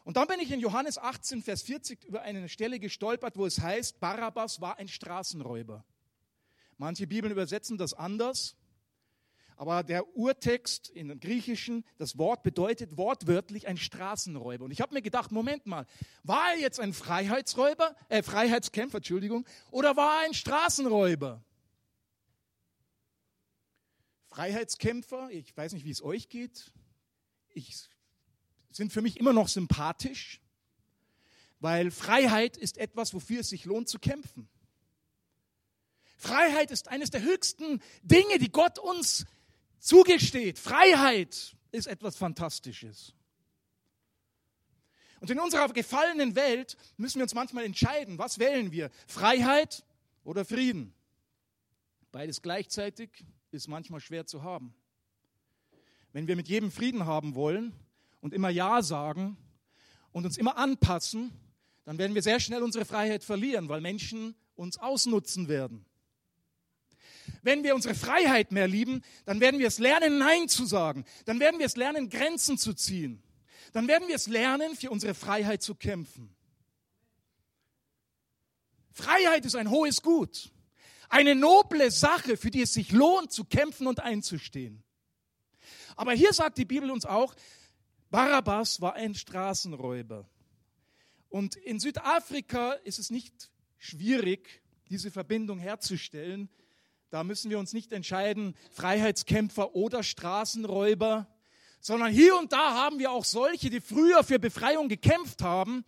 [0.03, 3.59] Und dann bin ich in Johannes 18, Vers 40 über eine Stelle gestolpert, wo es
[3.59, 5.83] heißt, Barabbas war ein Straßenräuber.
[6.77, 8.55] Manche Bibeln übersetzen das anders.
[9.57, 14.65] Aber der Urtext in Griechischen, das Wort bedeutet wortwörtlich ein Straßenräuber.
[14.65, 15.85] Und ich habe mir gedacht, Moment mal,
[16.23, 21.43] war er jetzt ein Freiheitsräuber, äh, Freiheitskämpfer, Entschuldigung, oder war er ein Straßenräuber?
[24.27, 26.73] Freiheitskämpfer, ich weiß nicht, wie es euch geht,
[27.53, 27.87] ich,
[28.71, 30.41] sind für mich immer noch sympathisch,
[31.61, 34.49] weil Freiheit ist etwas, wofür es sich lohnt zu kämpfen.
[36.17, 39.25] Freiheit ist eines der höchsten Dinge, die Gott uns
[39.79, 40.59] zugesteht.
[40.59, 43.13] Freiheit ist etwas Fantastisches.
[45.19, 48.91] Und in unserer gefallenen Welt müssen wir uns manchmal entscheiden, was wählen wir?
[49.07, 49.83] Freiheit
[50.23, 50.93] oder Frieden?
[52.11, 54.75] Beides gleichzeitig ist manchmal schwer zu haben.
[56.13, 57.73] Wenn wir mit jedem Frieden haben wollen
[58.21, 59.37] und immer Ja sagen
[60.11, 61.31] und uns immer anpassen,
[61.83, 65.85] dann werden wir sehr schnell unsere Freiheit verlieren, weil Menschen uns ausnutzen werden.
[67.45, 71.05] Wenn wir unsere Freiheit mehr lieben, dann werden wir es lernen, Nein zu sagen.
[71.25, 73.21] Dann werden wir es lernen, Grenzen zu ziehen.
[73.71, 76.35] Dann werden wir es lernen, für unsere Freiheit zu kämpfen.
[78.91, 80.51] Freiheit ist ein hohes Gut.
[81.07, 84.83] Eine noble Sache, für die es sich lohnt, zu kämpfen und einzustehen.
[85.95, 87.35] Aber hier sagt die Bibel uns auch,
[88.09, 90.27] Barabbas war ein Straßenräuber.
[91.29, 96.49] Und in Südafrika ist es nicht schwierig, diese Verbindung herzustellen.
[97.15, 101.33] Da müssen wir uns nicht entscheiden, Freiheitskämpfer oder Straßenräuber,
[101.79, 105.85] sondern hier und da haben wir auch solche, die früher für Befreiung gekämpft haben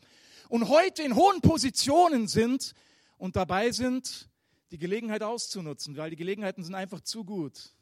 [0.47, 2.73] und heute in hohen Positionen sind
[3.17, 4.29] und dabei sind,
[4.71, 7.73] die Gelegenheit auszunutzen, weil die Gelegenheiten sind einfach zu gut.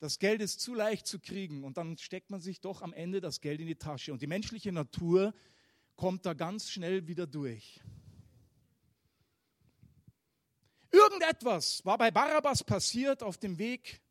[0.00, 3.20] Das Geld ist zu leicht zu kriegen und dann steckt man sich doch am Ende
[3.20, 4.12] das Geld in die Tasche.
[4.12, 5.34] Und die menschliche Natur
[5.94, 7.80] kommt da ganz schnell wieder durch.
[10.92, 14.02] Irgendetwas war bei Barabbas passiert auf dem Weg.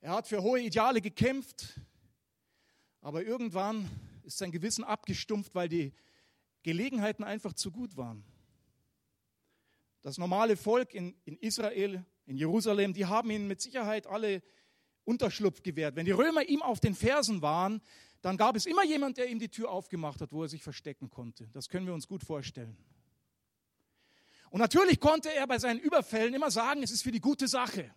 [0.00, 1.80] Er hat für hohe Ideale gekämpft,
[3.00, 3.90] aber irgendwann
[4.22, 5.92] ist sein Gewissen abgestumpft, weil die
[6.62, 8.24] Gelegenheiten einfach zu gut waren.
[10.02, 14.42] Das normale Volk in, in Israel, in Jerusalem, die haben ihnen mit Sicherheit alle
[15.04, 15.96] Unterschlupf gewährt.
[15.96, 17.82] Wenn die Römer ihm auf den Fersen waren,
[18.22, 21.10] dann gab es immer jemand, der ihm die Tür aufgemacht hat, wo er sich verstecken
[21.10, 21.48] konnte.
[21.52, 22.76] Das können wir uns gut vorstellen.
[24.50, 27.94] Und natürlich konnte er bei seinen Überfällen immer sagen, es ist für die gute Sache.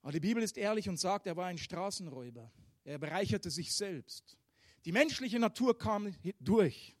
[0.00, 2.50] Aber die Bibel ist ehrlich und sagt, er war ein Straßenräuber.
[2.84, 4.38] Er bereicherte sich selbst.
[4.84, 6.96] Die menschliche Natur kam durch.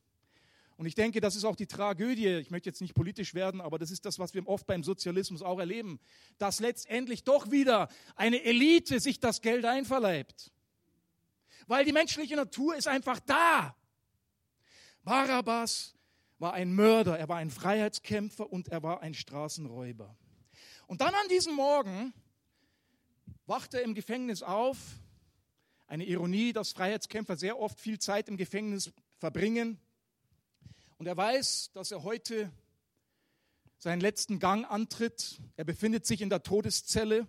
[0.76, 2.26] Und ich denke, das ist auch die Tragödie.
[2.38, 5.40] Ich möchte jetzt nicht politisch werden, aber das ist das, was wir oft beim Sozialismus
[5.40, 6.00] auch erleben,
[6.36, 10.52] dass letztendlich doch wieder eine Elite sich das Geld einverleibt.
[11.68, 13.76] Weil die menschliche Natur ist einfach da.
[15.02, 15.95] Barabbas
[16.38, 20.16] war ein Mörder, er war ein Freiheitskämpfer und er war ein Straßenräuber.
[20.86, 22.12] Und dann an diesem Morgen
[23.46, 24.78] wacht er im Gefängnis auf.
[25.86, 29.78] Eine Ironie, dass Freiheitskämpfer sehr oft viel Zeit im Gefängnis verbringen.
[30.98, 32.50] Und er weiß, dass er heute
[33.78, 35.40] seinen letzten Gang antritt.
[35.56, 37.26] Er befindet sich in der Todeszelle.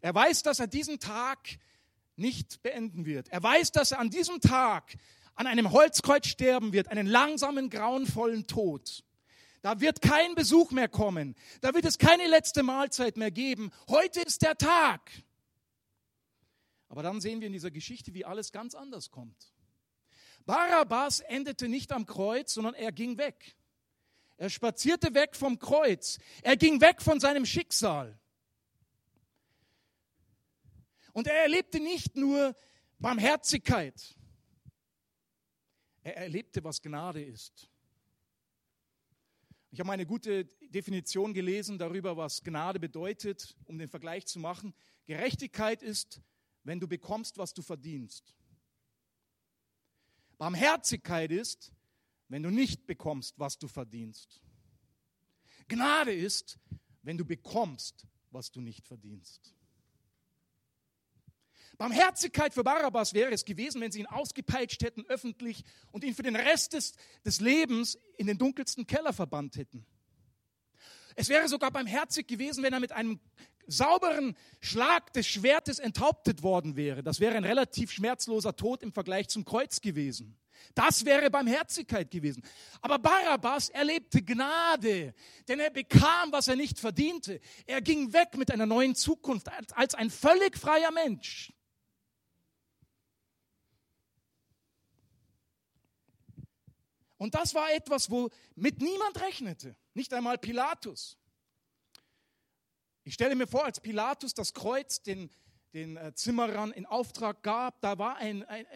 [0.00, 1.58] Er weiß, dass er diesen Tag
[2.16, 3.28] nicht beenden wird.
[3.28, 4.96] Er weiß, dass er an diesem Tag
[5.34, 9.04] an einem Holzkreuz sterben wird, einen langsamen, grauenvollen Tod.
[9.62, 11.36] Da wird kein Besuch mehr kommen.
[11.60, 13.70] Da wird es keine letzte Mahlzeit mehr geben.
[13.88, 15.10] Heute ist der Tag.
[16.88, 19.54] Aber dann sehen wir in dieser Geschichte, wie alles ganz anders kommt.
[20.44, 23.56] Barabbas endete nicht am Kreuz, sondern er ging weg.
[24.36, 26.18] Er spazierte weg vom Kreuz.
[26.42, 28.18] Er ging weg von seinem Schicksal.
[31.12, 32.56] Und er erlebte nicht nur
[32.98, 34.16] Barmherzigkeit.
[36.02, 37.68] Er erlebte, was Gnade ist.
[39.70, 44.74] Ich habe eine gute Definition gelesen darüber, was Gnade bedeutet, um den Vergleich zu machen.
[45.06, 46.20] Gerechtigkeit ist
[46.64, 48.34] wenn du bekommst, was du verdienst.
[50.38, 51.72] Barmherzigkeit ist,
[52.28, 54.40] wenn du nicht bekommst, was du verdienst.
[55.68, 56.58] Gnade ist,
[57.02, 59.54] wenn du bekommst, was du nicht verdienst.
[61.78, 66.22] Barmherzigkeit für Barabbas wäre es gewesen, wenn sie ihn ausgepeitscht hätten öffentlich und ihn für
[66.22, 66.92] den Rest des,
[67.24, 69.86] des Lebens in den dunkelsten Keller verbannt hätten.
[71.16, 73.20] Es wäre sogar barmherzig gewesen, wenn er mit einem
[73.66, 77.02] sauberen Schlag des Schwertes enthauptet worden wäre.
[77.02, 80.36] Das wäre ein relativ schmerzloser Tod im Vergleich zum Kreuz gewesen.
[80.74, 82.42] Das wäre Barmherzigkeit gewesen.
[82.80, 85.14] Aber Barabbas erlebte Gnade,
[85.48, 87.40] denn er bekam, was er nicht verdiente.
[87.66, 91.52] Er ging weg mit einer neuen Zukunft als ein völlig freier Mensch.
[97.22, 101.16] Und das war etwas, wo mit niemand rechnete, nicht einmal Pilatus.
[103.04, 105.30] Ich stelle mir vor, als Pilatus das Kreuz den,
[105.72, 108.66] den äh, Zimmerern in Auftrag gab, da war ein, ein,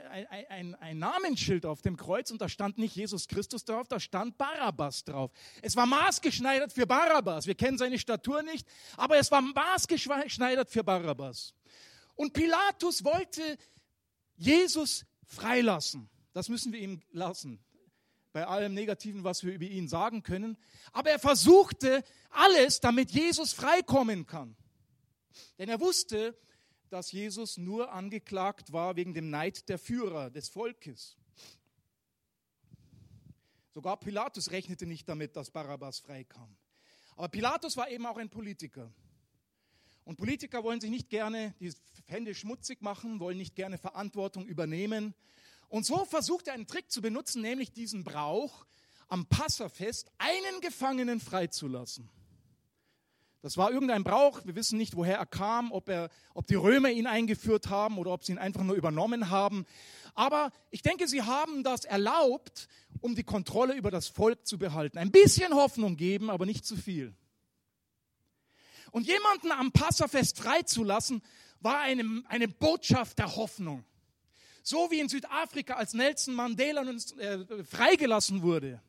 [0.48, 4.38] ein, ein, Namensschild auf dem Kreuz und da stand nicht Jesus Christus drauf, da stand
[4.38, 5.32] Barabbas drauf.
[5.60, 7.48] Es war maßgeschneidert für Barabbas.
[7.48, 8.64] Wir kennen seine Statur nicht,
[8.96, 11.52] aber es war maßgeschneidert für Barabbas.
[12.14, 13.58] Und Pilatus wollte
[14.36, 16.08] Jesus freilassen.
[16.32, 17.65] Das müssen wir ihm lassen
[18.36, 20.58] bei allem Negativen, was wir über ihn sagen können.
[20.92, 24.54] Aber er versuchte alles, damit Jesus freikommen kann.
[25.56, 26.36] Denn er wusste,
[26.90, 31.16] dass Jesus nur angeklagt war wegen dem Neid der Führer des Volkes.
[33.70, 36.58] Sogar Pilatus rechnete nicht damit, dass Barabbas freikam.
[37.16, 38.92] Aber Pilatus war eben auch ein Politiker.
[40.04, 41.72] Und Politiker wollen sich nicht gerne die
[42.04, 45.14] Hände schmutzig machen, wollen nicht gerne Verantwortung übernehmen.
[45.68, 48.66] Und so versucht er einen Trick zu benutzen, nämlich diesen Brauch,
[49.08, 52.08] am Passafest einen Gefangenen freizulassen.
[53.42, 56.90] Das war irgendein Brauch, wir wissen nicht, woher er kam, ob, er, ob die Römer
[56.90, 59.66] ihn eingeführt haben oder ob sie ihn einfach nur übernommen haben.
[60.14, 62.66] Aber ich denke, sie haben das erlaubt,
[63.00, 64.98] um die Kontrolle über das Volk zu behalten.
[64.98, 67.14] Ein bisschen Hoffnung geben, aber nicht zu viel.
[68.90, 71.22] Und jemanden am Passafest freizulassen,
[71.60, 73.84] war eine, eine Botschaft der Hoffnung.
[74.68, 78.82] So wie in Südafrika, als Nelson Mandela äh, freigelassen wurde.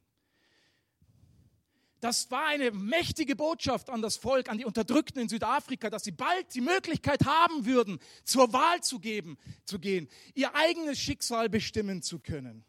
[2.00, 6.12] Das war eine mächtige Botschaft an das Volk, an die Unterdrückten in Südafrika, dass sie
[6.12, 12.02] bald die Möglichkeit haben würden, zur Wahl zu geben, zu gehen, ihr eigenes Schicksal bestimmen
[12.02, 12.66] zu können.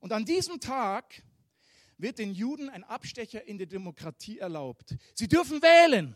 [0.00, 1.22] Und an diesem Tag
[1.96, 4.94] wird den Juden ein Abstecher in die Demokratie erlaubt.
[5.14, 6.14] Sie dürfen wählen.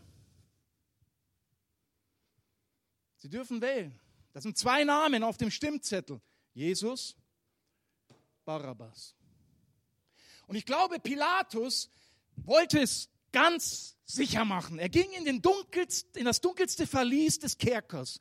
[3.21, 3.93] Sie dürfen wählen.
[4.33, 6.19] Das sind zwei Namen auf dem Stimmzettel.
[6.55, 7.15] Jesus,
[8.45, 9.13] Barabbas.
[10.47, 11.91] Und ich glaube, Pilatus
[12.35, 14.79] wollte es ganz sicher machen.
[14.79, 18.19] Er ging in, den dunkelst, in das dunkelste Verlies des Kerkers,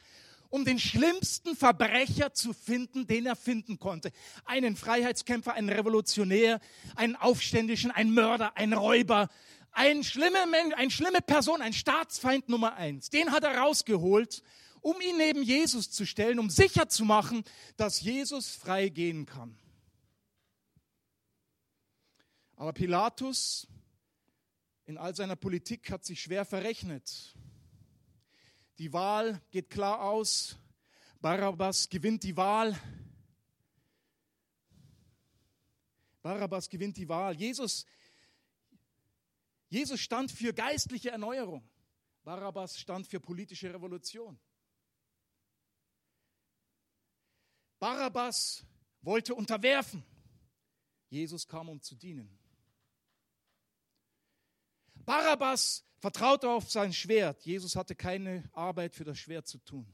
[0.51, 4.13] um den schlimmsten Verbrecher zu finden, den er finden konnte.
[4.45, 6.61] Einen Freiheitskämpfer, einen Revolutionär,
[6.95, 9.31] einen Aufständischen, einen Mörder, einen Räuber,
[9.73, 10.41] ein schlimme,
[10.77, 13.09] eine schlimme Person, ein Staatsfeind Nummer eins.
[13.09, 14.43] Den hat er rausgeholt
[14.81, 17.45] um ihn neben Jesus zu stellen, um sicher zu machen,
[17.77, 19.59] dass Jesus frei gehen kann.
[22.57, 23.67] Aber Pilatus
[24.85, 27.35] in all seiner Politik hat sich schwer verrechnet.
[28.79, 30.57] Die Wahl geht klar aus.
[31.21, 32.79] Barabbas gewinnt die Wahl.
[36.23, 37.35] Barabbas gewinnt die Wahl.
[37.37, 37.87] Jesus,
[39.69, 41.63] Jesus stand für geistliche Erneuerung.
[42.25, 44.39] Barabbas stand für politische Revolution.
[47.81, 48.65] Barabbas
[49.01, 50.05] wollte unterwerfen.
[51.09, 52.39] Jesus kam, um zu dienen.
[54.95, 57.45] Barabbas vertraute auf sein Schwert.
[57.45, 59.91] Jesus hatte keine Arbeit für das Schwert zu tun.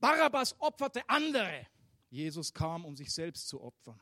[0.00, 1.66] Barabbas opferte andere.
[2.10, 4.00] Jesus kam, um sich selbst zu opfern.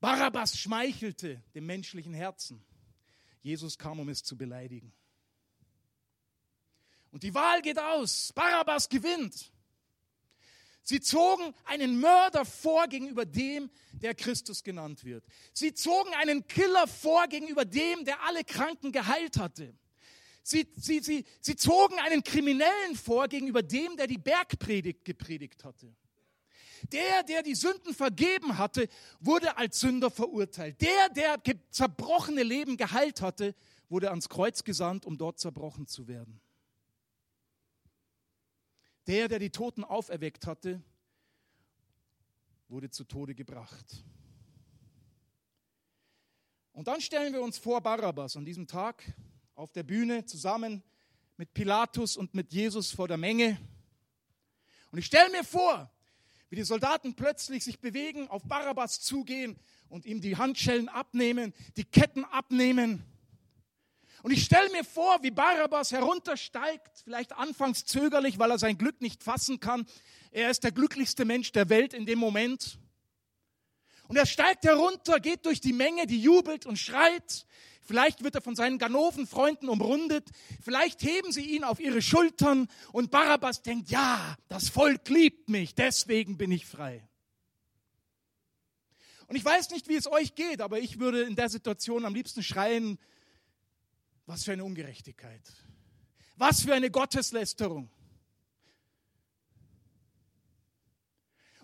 [0.00, 2.62] Barabbas schmeichelte dem menschlichen Herzen.
[3.40, 4.92] Jesus kam, um es zu beleidigen.
[7.14, 8.32] Und die Wahl geht aus.
[8.34, 9.52] Barabbas gewinnt.
[10.82, 15.24] Sie zogen einen Mörder vor gegenüber dem, der Christus genannt wird.
[15.52, 19.76] Sie zogen einen Killer vor gegenüber dem, der alle Kranken geheilt hatte.
[20.42, 25.94] Sie, sie, sie, sie zogen einen Kriminellen vor gegenüber dem, der die Bergpredigt gepredigt hatte.
[26.90, 28.88] Der, der die Sünden vergeben hatte,
[29.20, 30.80] wurde als Sünder verurteilt.
[30.80, 31.40] Der, der
[31.70, 33.54] zerbrochene Leben geheilt hatte,
[33.88, 36.40] wurde ans Kreuz gesandt, um dort zerbrochen zu werden.
[39.06, 40.82] Der, der die Toten auferweckt hatte,
[42.68, 44.04] wurde zu Tode gebracht.
[46.72, 49.04] Und dann stellen wir uns vor Barabbas an diesem Tag
[49.54, 50.82] auf der Bühne zusammen
[51.36, 53.60] mit Pilatus und mit Jesus vor der Menge.
[54.90, 55.90] Und ich stelle mir vor,
[56.48, 59.56] wie die Soldaten plötzlich sich bewegen, auf Barabbas zugehen
[59.88, 63.04] und ihm die Handschellen abnehmen, die Ketten abnehmen.
[64.24, 69.02] Und ich stelle mir vor, wie Barabbas heruntersteigt, vielleicht anfangs zögerlich, weil er sein Glück
[69.02, 69.84] nicht fassen kann.
[70.30, 72.78] Er ist der glücklichste Mensch der Welt in dem Moment.
[74.08, 77.44] Und er steigt herunter, geht durch die Menge, die jubelt und schreit.
[77.82, 80.30] Vielleicht wird er von seinen Ganovenfreunden umrundet.
[80.62, 85.74] Vielleicht heben sie ihn auf ihre Schultern und Barabbas denkt, ja, das Volk liebt mich,
[85.74, 87.06] deswegen bin ich frei.
[89.26, 92.14] Und ich weiß nicht, wie es euch geht, aber ich würde in der Situation am
[92.14, 92.98] liebsten schreien,
[94.26, 95.42] was für eine Ungerechtigkeit.
[96.36, 97.90] Was für eine Gotteslästerung.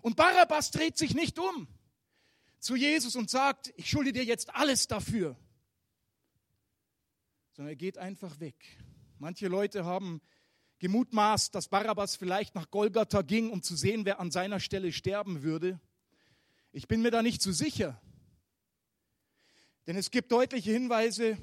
[0.02, 1.68] Und Barabbas dreht sich nicht um
[2.58, 5.36] zu Jesus und sagt, ich schulde dir jetzt alles dafür
[7.60, 8.78] sondern er geht einfach weg.
[9.18, 10.22] Manche Leute haben
[10.78, 15.42] gemutmaßt, dass Barabbas vielleicht nach Golgatha ging, um zu sehen, wer an seiner Stelle sterben
[15.42, 15.78] würde.
[16.72, 18.00] Ich bin mir da nicht so sicher.
[19.86, 21.36] Denn es gibt deutliche Hinweise,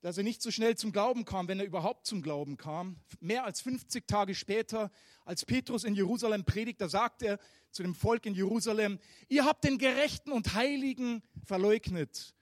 [0.00, 2.96] dass er nicht so schnell zum Glauben kam, wenn er überhaupt zum Glauben kam.
[3.20, 4.90] Mehr als 50 Tage später,
[5.24, 7.38] als Petrus in Jerusalem predigt, da sagt er
[7.70, 8.98] zu dem Volk in Jerusalem,
[9.28, 12.34] ihr habt den Gerechten und Heiligen verleugnet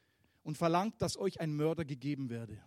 [0.42, 2.62] und verlangt, dass euch ein Mörder gegeben werde.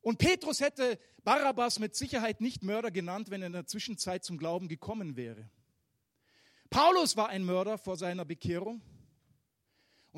[0.00, 4.38] Und Petrus hätte Barabbas mit Sicherheit nicht Mörder genannt, wenn er in der Zwischenzeit zum
[4.38, 5.50] Glauben gekommen wäre.
[6.70, 8.82] Paulus war ein Mörder vor seiner Bekehrung.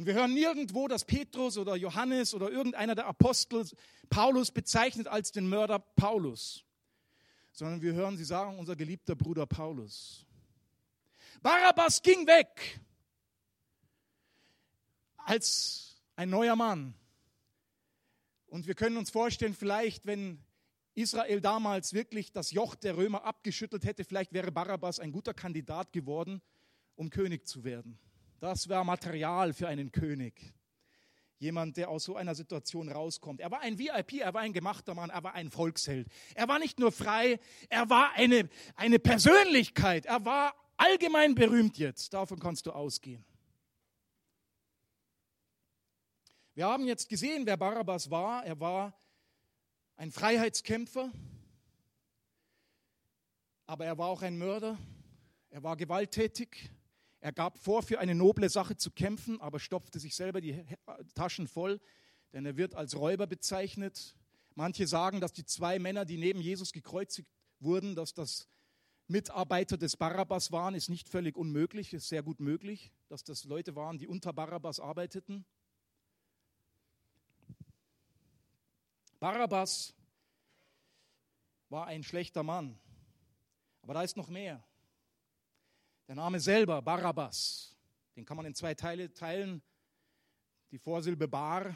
[0.00, 3.68] Und wir hören nirgendwo, dass Petrus oder Johannes oder irgendeiner der Apostel
[4.08, 6.64] Paulus bezeichnet als den Mörder Paulus,
[7.52, 10.24] sondern wir hören sie sagen, unser geliebter Bruder Paulus.
[11.42, 12.80] Barabbas ging weg
[15.18, 16.94] als ein neuer Mann,
[18.46, 20.42] und wir können uns vorstellen, vielleicht, wenn
[20.94, 25.92] Israel damals wirklich das Joch der Römer abgeschüttelt hätte, vielleicht wäre Barabbas ein guter Kandidat
[25.92, 26.40] geworden,
[26.96, 27.98] um König zu werden.
[28.40, 30.54] Das wäre Material für einen König.
[31.38, 33.40] Jemand, der aus so einer Situation rauskommt.
[33.40, 36.08] Er war ein VIP, er war ein gemachter Mann, er war ein Volksheld.
[36.34, 37.38] Er war nicht nur frei,
[37.68, 40.06] er war eine, eine Persönlichkeit.
[40.06, 42.14] Er war allgemein berühmt jetzt.
[42.14, 43.24] Davon kannst du ausgehen.
[46.54, 48.44] Wir haben jetzt gesehen, wer Barabbas war.
[48.44, 48.98] Er war
[49.96, 51.12] ein Freiheitskämpfer,
[53.66, 54.78] aber er war auch ein Mörder.
[55.50, 56.70] Er war gewalttätig.
[57.20, 60.64] Er gab vor, für eine noble Sache zu kämpfen, aber stopfte sich selber die
[61.14, 61.80] Taschen voll,
[62.32, 64.16] denn er wird als Räuber bezeichnet.
[64.54, 68.48] Manche sagen, dass die zwei Männer, die neben Jesus gekreuzigt wurden, dass das
[69.06, 73.76] Mitarbeiter des Barabbas waren, ist nicht völlig unmöglich, ist sehr gut möglich, dass das Leute
[73.76, 75.44] waren, die unter Barabbas arbeiteten.
[79.18, 79.94] Barabbas
[81.68, 82.78] war ein schlechter Mann.
[83.82, 84.64] Aber da ist noch mehr.
[86.10, 87.76] Der Name selber, Barabbas,
[88.16, 89.62] den kann man in zwei Teile teilen.
[90.72, 91.72] Die Vorsilbe Bar,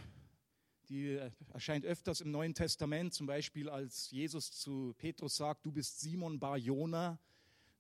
[0.88, 1.20] die
[1.52, 6.40] erscheint öfters im Neuen Testament, zum Beispiel als Jesus zu Petrus sagt, du bist Simon
[6.40, 7.16] Bar Jona.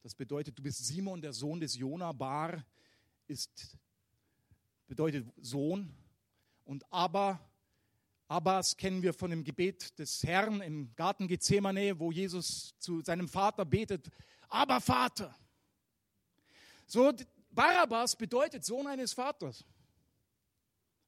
[0.04, 2.64] Das bedeutet, du bist Simon, der Sohn des Jona Bar.
[3.26, 3.76] ist,
[4.86, 5.92] bedeutet Sohn
[6.66, 7.40] und Abba,
[8.28, 13.26] Abbas kennen wir von dem Gebet des Herrn im Garten Gethsemane, wo Jesus zu seinem
[13.26, 14.08] Vater betet,
[14.48, 15.34] aber Vater.
[16.86, 17.12] So,
[17.50, 19.64] Barabbas bedeutet Sohn eines Vaters.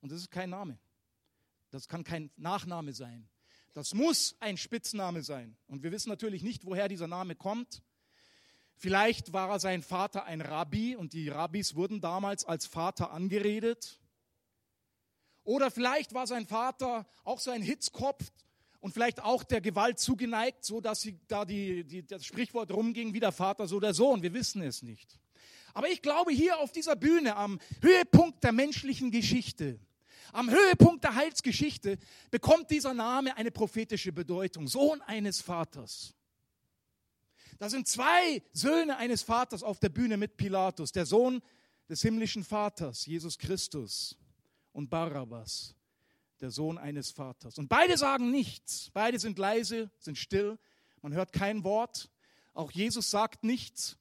[0.00, 0.78] Und das ist kein Name.
[1.70, 3.28] Das kann kein Nachname sein.
[3.74, 5.56] Das muss ein Spitzname sein.
[5.66, 7.82] Und wir wissen natürlich nicht, woher dieser Name kommt.
[8.74, 14.00] Vielleicht war sein Vater ein Rabbi und die Rabbis wurden damals als Vater angeredet.
[15.44, 18.32] Oder vielleicht war sein Vater auch so ein Hitzkopf
[18.80, 23.14] und vielleicht auch der Gewalt zugeneigt, so dass sie, da die, die, das Sprichwort rumging,
[23.14, 24.22] wie der Vater, so der Sohn.
[24.22, 25.18] Wir wissen es nicht.
[25.76, 29.78] Aber ich glaube, hier auf dieser Bühne, am Höhepunkt der menschlichen Geschichte,
[30.32, 31.98] am Höhepunkt der Heilsgeschichte,
[32.30, 34.68] bekommt dieser Name eine prophetische Bedeutung.
[34.68, 36.14] Sohn eines Vaters.
[37.58, 40.92] Da sind zwei Söhne eines Vaters auf der Bühne mit Pilatus.
[40.92, 41.42] Der Sohn
[41.90, 44.16] des himmlischen Vaters, Jesus Christus
[44.72, 45.74] und Barabbas,
[46.40, 47.58] der Sohn eines Vaters.
[47.58, 48.90] Und beide sagen nichts.
[48.94, 50.58] Beide sind leise, sind still.
[51.02, 52.08] Man hört kein Wort.
[52.54, 53.98] Auch Jesus sagt nichts.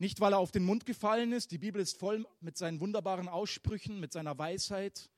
[0.00, 1.50] Nicht, weil er auf den Mund gefallen ist.
[1.50, 5.10] Die Bibel ist voll mit seinen wunderbaren Aussprüchen, mit seiner Weisheit.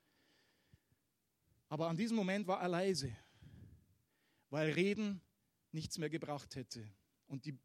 [1.68, 3.16] Aber an diesem Moment war er leise,
[4.50, 5.20] weil Reden
[5.70, 6.84] nichts mehr gebracht hätte.
[7.28, 7.56] Und die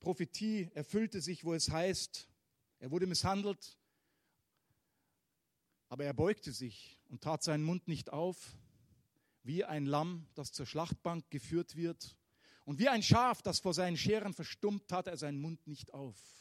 [0.00, 2.28] Prophetie erfüllte sich, wo es heißt,
[2.80, 3.78] er wurde misshandelt,
[5.88, 8.58] aber er beugte sich und tat seinen Mund nicht auf,
[9.44, 12.16] wie ein Lamm, das zur Schlachtbank geführt wird.
[12.64, 16.39] Und wie ein Schaf, das vor seinen Scheren verstummt, tat er seinen Mund nicht auf.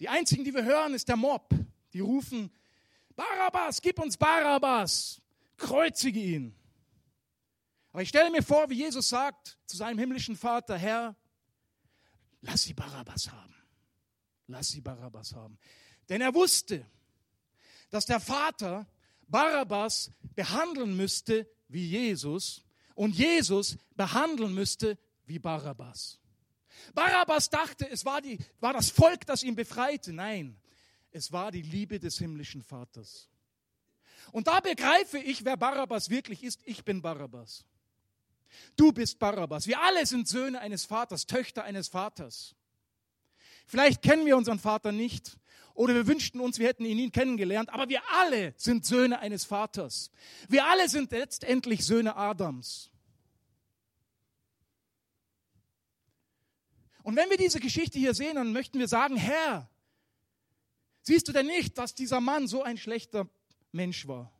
[0.00, 1.54] Die einzigen, die wir hören, ist der Mob.
[1.92, 2.50] Die rufen,
[3.16, 5.20] Barabbas, gib uns Barabbas,
[5.56, 6.54] kreuzige ihn.
[7.92, 11.16] Aber ich stelle mir vor, wie Jesus sagt zu seinem himmlischen Vater, Herr,
[12.42, 13.54] lass sie Barabbas haben.
[14.46, 15.58] Lass sie Barabbas haben.
[16.08, 16.86] Denn er wusste,
[17.90, 18.86] dass der Vater
[19.26, 22.62] Barabbas behandeln müsste wie Jesus
[22.94, 26.18] und Jesus behandeln müsste wie Barabbas.
[26.94, 30.12] Barabbas dachte, es war, die, war das Volk, das ihn befreite.
[30.12, 30.56] Nein,
[31.10, 33.28] es war die Liebe des himmlischen Vaters.
[34.32, 36.60] Und da begreife ich, wer Barabbas wirklich ist.
[36.64, 37.64] Ich bin Barabbas.
[38.76, 39.66] Du bist Barabbas.
[39.66, 42.54] Wir alle sind Söhne eines Vaters, Töchter eines Vaters.
[43.66, 45.38] Vielleicht kennen wir unseren Vater nicht.
[45.74, 49.44] Oder wir wünschten uns, wir hätten ihn nie kennengelernt, aber wir alle sind Söhne eines
[49.44, 50.10] Vaters.
[50.48, 52.90] Wir alle sind letztendlich Söhne Adams.
[57.02, 59.68] Und wenn wir diese Geschichte hier sehen, dann möchten wir sagen, Herr,
[61.02, 63.28] siehst du denn nicht, dass dieser Mann so ein schlechter
[63.72, 64.32] Mensch war?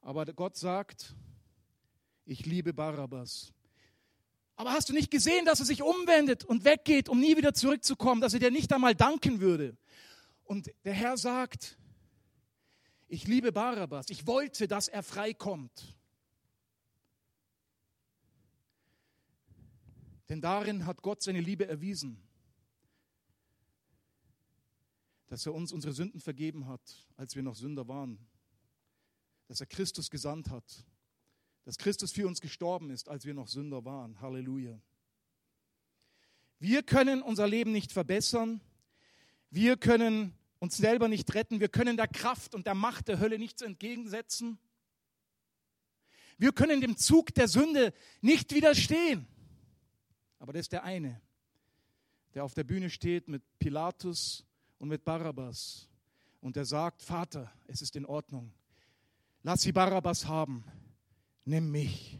[0.00, 1.14] Aber Gott sagt,
[2.24, 3.52] ich liebe Barabbas.
[4.56, 8.20] Aber hast du nicht gesehen, dass er sich umwendet und weggeht, um nie wieder zurückzukommen,
[8.20, 9.76] dass er dir nicht einmal danken würde?
[10.44, 11.78] Und der Herr sagt,
[13.08, 15.96] ich liebe Barabbas, ich wollte, dass er freikommt.
[20.30, 22.22] Denn darin hat Gott seine Liebe erwiesen,
[25.26, 26.80] dass er uns unsere Sünden vergeben hat,
[27.16, 28.16] als wir noch Sünder waren,
[29.48, 30.86] dass er Christus gesandt hat,
[31.64, 34.20] dass Christus für uns gestorben ist, als wir noch Sünder waren.
[34.20, 34.80] Halleluja.
[36.60, 38.60] Wir können unser Leben nicht verbessern.
[39.50, 41.58] Wir können uns selber nicht retten.
[41.58, 44.60] Wir können der Kraft und der Macht der Hölle nichts entgegensetzen.
[46.38, 49.26] Wir können dem Zug der Sünde nicht widerstehen.
[50.40, 51.20] Aber das ist der eine,
[52.34, 54.44] der auf der Bühne steht mit Pilatus
[54.78, 55.88] und mit Barabbas.
[56.40, 58.52] Und der sagt, Vater, es ist in Ordnung.
[59.44, 60.64] Lass sie Barabbas haben
[61.50, 62.18] nimm mich.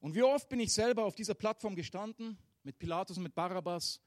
[0.00, 4.00] Und wie oft bin ich selber auf dieser Plattform gestanden, mit Pilatus und mit Barabbas,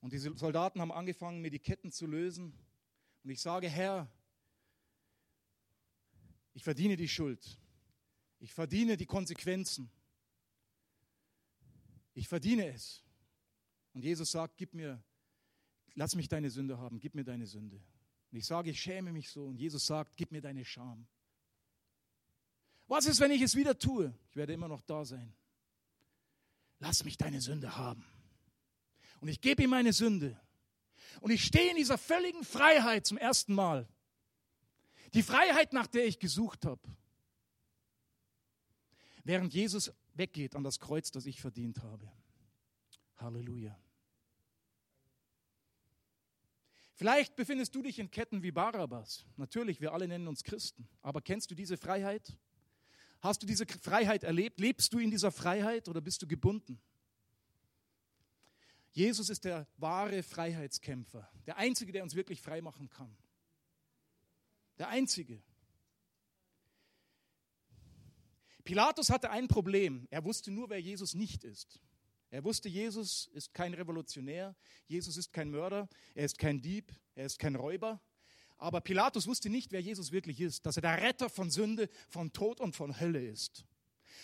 [0.00, 2.54] und diese Soldaten haben angefangen, mir die Ketten zu lösen.
[3.22, 4.10] Und ich sage, Herr,
[6.54, 7.58] ich verdiene die Schuld.
[8.40, 9.90] Ich verdiene die Konsequenzen.
[12.14, 13.04] Ich verdiene es.
[13.92, 15.02] Und Jesus sagt, gib mir,
[15.94, 17.76] lass mich deine Sünde haben, gib mir deine Sünde.
[18.32, 19.46] Und ich sage, ich schäme mich so.
[19.46, 21.06] Und Jesus sagt, gib mir deine Scham.
[22.86, 24.14] Was ist, wenn ich es wieder tue?
[24.30, 25.32] Ich werde immer noch da sein.
[26.78, 28.04] Lass mich deine Sünde haben.
[29.20, 30.40] Und ich gebe ihm meine Sünde.
[31.20, 33.86] Und ich stehe in dieser völligen Freiheit zum ersten Mal.
[35.12, 36.80] Die Freiheit, nach der ich gesucht habe.
[39.30, 42.10] Während Jesus weggeht an das Kreuz, das ich verdient habe.
[43.18, 43.80] Halleluja.
[46.96, 49.24] Vielleicht befindest du dich in Ketten wie Barabbas.
[49.36, 50.88] Natürlich, wir alle nennen uns Christen.
[51.00, 52.36] Aber kennst du diese Freiheit?
[53.20, 54.58] Hast du diese Freiheit erlebt?
[54.58, 56.82] Lebst du in dieser Freiheit oder bist du gebunden?
[58.90, 63.16] Jesus ist der wahre Freiheitskämpfer, der Einzige, der uns wirklich frei machen kann.
[64.78, 65.40] Der Einzige.
[68.64, 70.06] Pilatus hatte ein Problem.
[70.10, 71.80] Er wusste nur, wer Jesus nicht ist.
[72.30, 74.54] Er wusste, Jesus ist kein Revolutionär,
[74.86, 78.00] Jesus ist kein Mörder, er ist kein Dieb, er ist kein Räuber.
[78.56, 82.32] Aber Pilatus wusste nicht, wer Jesus wirklich ist, dass er der Retter von Sünde, von
[82.32, 83.64] Tod und von Hölle ist.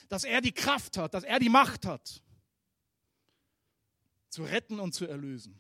[0.09, 2.23] Dass er die Kraft hat, dass er die Macht hat,
[4.29, 5.59] zu retten und zu erlösen.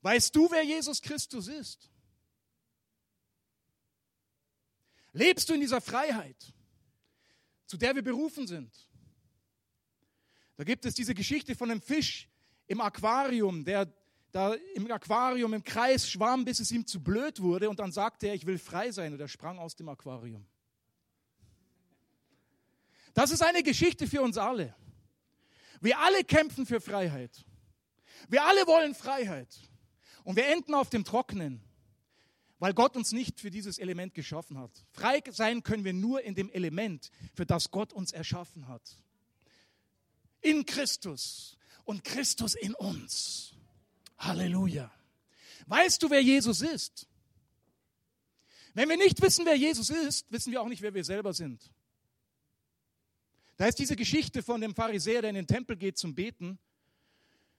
[0.00, 1.90] Weißt du, wer Jesus Christus ist?
[5.12, 6.54] Lebst du in dieser Freiheit,
[7.66, 8.72] zu der wir berufen sind?
[10.56, 12.28] Da gibt es diese Geschichte von einem Fisch
[12.66, 13.92] im Aquarium, der
[14.32, 18.28] da im Aquarium im Kreis schwamm, bis es ihm zu blöd wurde und dann sagte
[18.28, 20.46] er, ich will frei sein und er sprang aus dem Aquarium.
[23.14, 24.74] Das ist eine Geschichte für uns alle.
[25.80, 27.44] Wir alle kämpfen für Freiheit.
[28.28, 29.56] Wir alle wollen Freiheit.
[30.24, 31.62] Und wir enden auf dem Trockenen,
[32.58, 34.70] weil Gott uns nicht für dieses Element geschaffen hat.
[34.92, 38.98] Frei sein können wir nur in dem Element, für das Gott uns erschaffen hat
[40.46, 43.54] in Christus und Christus in uns.
[44.18, 44.90] Halleluja.
[45.66, 47.06] Weißt du, wer Jesus ist?
[48.74, 51.70] Wenn wir nicht wissen, wer Jesus ist, wissen wir auch nicht, wer wir selber sind.
[53.56, 56.58] Da ist diese Geschichte von dem Pharisäer, der in den Tempel geht zum Beten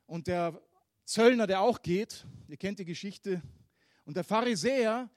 [0.05, 0.61] und der
[1.05, 2.25] Zöllner, der auch geht.
[2.47, 3.41] Ihr kennt die Geschichte.
[4.07, 5.09] Und der Pharisäer,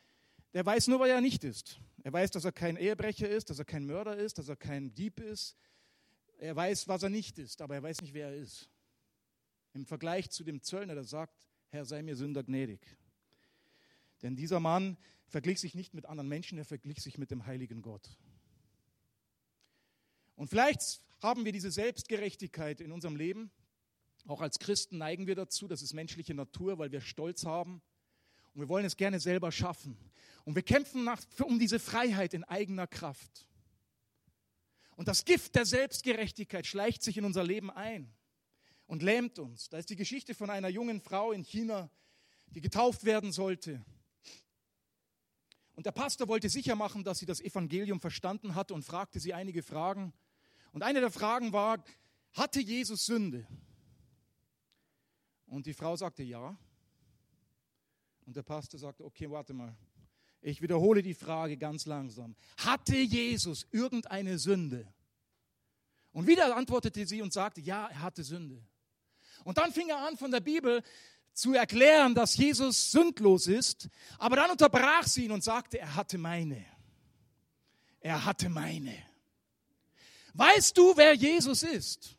[0.53, 1.79] der weiß nur, wer er nicht ist.
[2.03, 4.93] Er weiß, dass er kein Ehebrecher ist, dass er kein Mörder ist, dass er kein
[4.93, 5.57] Dieb ist,
[6.39, 8.69] er weiß, was er nicht ist, aber er weiß nicht, wer er ist.
[9.75, 12.81] Im Vergleich zu dem Zöllner, der sagt, Herr, sei mir Sünder gnädig.
[14.23, 14.97] Denn dieser Mann
[15.29, 18.19] verglich sich nicht mit anderen Menschen, er verglich sich mit dem heiligen Gott.
[20.35, 23.53] Und vielleicht haben wir diese Selbstgerechtigkeit in unserem Leben.
[24.27, 27.83] Auch als Christen neigen wir dazu, das ist menschliche Natur, weil wir Stolz haben.
[28.55, 29.97] Und wir wollen es gerne selber schaffen.
[30.45, 33.47] Und wir kämpfen nach, um diese Freiheit in eigener Kraft.
[34.97, 38.13] Und das Gift der Selbstgerechtigkeit schleicht sich in unser Leben ein
[38.87, 39.69] und lähmt uns.
[39.69, 41.91] Da ist die Geschichte von einer jungen Frau in China,
[42.49, 43.85] die getauft werden sollte.
[45.75, 49.33] Und der Pastor wollte sicher machen, dass sie das Evangelium verstanden hatte und fragte sie
[49.33, 50.13] einige Fragen.
[50.73, 51.83] Und eine der Fragen war,
[52.33, 53.47] hatte Jesus Sünde?
[55.47, 56.59] Und die Frau sagte ja.
[58.31, 59.77] Und der Pastor sagte, okay, warte mal,
[60.41, 62.37] ich wiederhole die Frage ganz langsam.
[62.59, 64.87] Hatte Jesus irgendeine Sünde?
[66.13, 68.65] Und wieder antwortete sie und sagte, ja, er hatte Sünde.
[69.43, 70.85] Und dann fing er an, von der Bibel
[71.33, 73.89] zu erklären, dass Jesus sündlos ist.
[74.17, 76.65] Aber dann unterbrach sie ihn und sagte, er hatte meine.
[77.99, 78.97] Er hatte meine.
[80.35, 82.17] Weißt du, wer Jesus ist?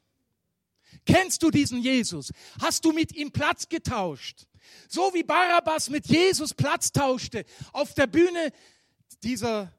[1.05, 2.33] Kennst du diesen Jesus?
[2.59, 4.45] Hast du mit ihm Platz getauscht?
[4.87, 8.51] So wie Barabbas mit Jesus Platz tauschte auf der Bühne
[9.23, 9.73] dieser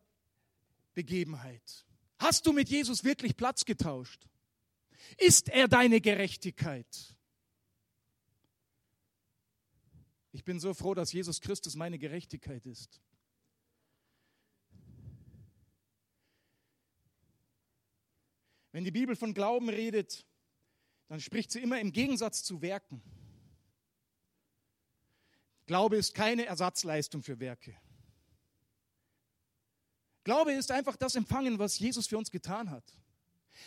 [0.94, 1.84] Begebenheit.
[2.18, 4.28] Hast du mit Jesus wirklich Platz getauscht?
[5.18, 7.16] Ist er deine Gerechtigkeit?
[10.32, 13.00] Ich bin so froh, dass Jesus Christus meine Gerechtigkeit ist.
[18.72, 20.24] Wenn die Bibel von Glauben redet,
[21.08, 23.02] dann spricht sie immer im Gegensatz zu Werken.
[25.72, 27.74] Glaube ist keine Ersatzleistung für Werke.
[30.22, 32.84] Glaube ist einfach das Empfangen, was Jesus für uns getan hat.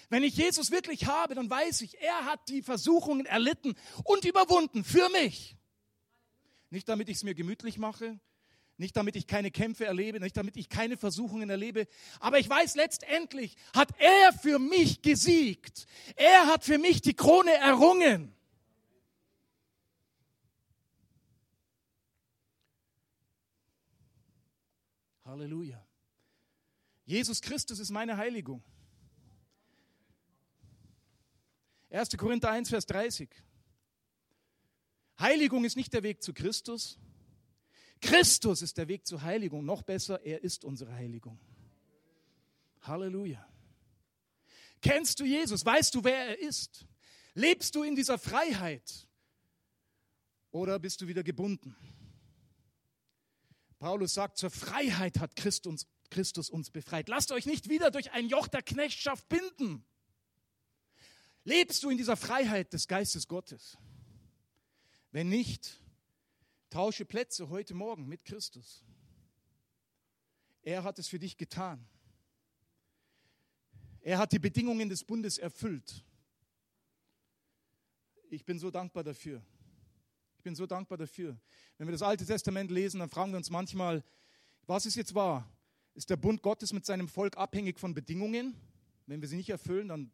[0.10, 4.84] Wenn ich Jesus wirklich habe, dann weiß ich, er hat die Versuchungen erlitten und überwunden
[4.84, 5.58] für mich.
[6.70, 8.20] Nicht damit ich es mir gemütlich mache,
[8.78, 11.88] nicht damit ich keine Kämpfe erlebe, nicht damit ich keine Versuchungen erlebe,
[12.20, 15.88] aber ich weiß letztendlich, hat er für mich gesiegt.
[16.16, 18.36] Er hat für mich die Krone errungen.
[25.26, 25.84] Halleluja.
[27.05, 28.63] Jesus Christus ist meine Heiligung.
[31.89, 32.15] 1.
[32.17, 33.30] Korinther 1, Vers 30.
[35.19, 36.99] Heiligung ist nicht der Weg zu Christus.
[38.01, 39.65] Christus ist der Weg zur Heiligung.
[39.65, 41.39] Noch besser, er ist unsere Heiligung.
[42.82, 43.47] Halleluja.
[44.82, 45.65] Kennst du Jesus?
[45.65, 46.86] Weißt du, wer er ist?
[47.34, 49.07] Lebst du in dieser Freiheit?
[50.51, 51.76] Oder bist du wieder gebunden?
[53.80, 57.09] Paulus sagt, zur Freiheit hat Christus uns befreit.
[57.09, 59.86] Lasst euch nicht wieder durch ein Joch der Knechtschaft binden.
[61.43, 63.78] Lebst du in dieser Freiheit des Geistes Gottes?
[65.11, 65.80] Wenn nicht,
[66.69, 68.84] tausche Plätze heute Morgen mit Christus.
[70.63, 71.88] Er hat es für dich getan.
[74.01, 76.03] Er hat die Bedingungen des Bundes erfüllt.
[78.30, 79.43] Ich bin so dankbar dafür.
[80.46, 81.38] Bin so dankbar dafür.
[81.80, 84.04] Wenn wir das Alte Testament lesen, dann fragen wir uns manchmal,
[84.68, 85.52] was ist jetzt wahr?
[85.96, 88.56] Ist der Bund Gottes mit seinem Volk abhängig von Bedingungen?
[89.08, 90.12] Wenn wir sie nicht erfüllen, dann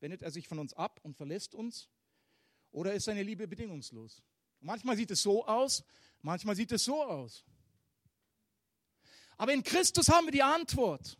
[0.00, 1.88] wendet er sich von uns ab und verlässt uns.
[2.72, 4.22] Oder ist seine Liebe bedingungslos?
[4.60, 5.84] manchmal sieht es so aus,
[6.22, 7.44] manchmal sieht es so aus.
[9.36, 11.16] Aber in Christus haben wir die Antwort.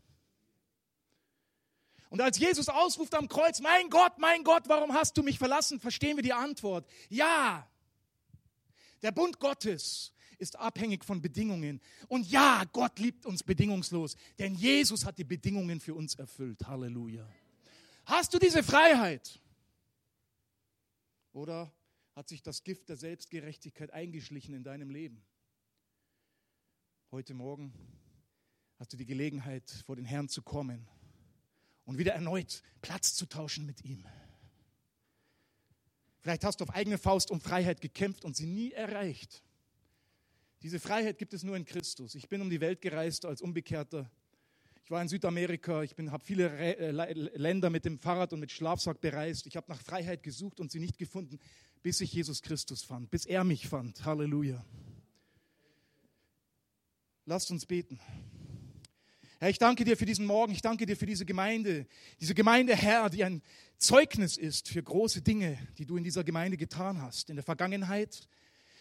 [2.11, 5.79] Und als Jesus ausruft am Kreuz, mein Gott, mein Gott, warum hast du mich verlassen,
[5.79, 6.91] verstehen wir die Antwort.
[7.09, 7.71] Ja,
[9.03, 11.81] der Bund Gottes ist abhängig von Bedingungen.
[12.07, 16.67] Und ja, Gott liebt uns bedingungslos, denn Jesus hat die Bedingungen für uns erfüllt.
[16.67, 17.29] Halleluja.
[18.05, 19.41] Hast du diese Freiheit?
[21.33, 21.73] Oder
[22.15, 25.23] hat sich das Gift der Selbstgerechtigkeit eingeschlichen in deinem Leben?
[27.11, 27.73] Heute Morgen
[28.79, 30.89] hast du die Gelegenheit, vor den Herrn zu kommen
[31.85, 34.05] und wieder erneut Platz zu tauschen mit ihm.
[36.21, 39.43] Vielleicht hast du auf eigene Faust um Freiheit gekämpft und sie nie erreicht.
[40.63, 42.15] Diese Freiheit gibt es nur in Christus.
[42.15, 44.11] Ich bin um die Welt gereist als Unbekehrter.
[44.85, 49.01] Ich war in Südamerika, ich habe viele äh, Länder mit dem Fahrrad und mit Schlafsack
[49.01, 49.47] bereist.
[49.47, 51.39] Ich habe nach Freiheit gesucht und sie nicht gefunden,
[51.83, 54.05] bis ich Jesus Christus fand, bis er mich fand.
[54.05, 54.65] Halleluja.
[57.27, 58.01] Lasst uns beten.
[59.41, 61.87] Herr, ich danke dir für diesen Morgen, ich danke dir für diese Gemeinde,
[62.21, 63.41] diese Gemeinde, Herr, die ein
[63.77, 68.27] Zeugnis ist für große Dinge, die du in dieser Gemeinde getan hast, in der Vergangenheit,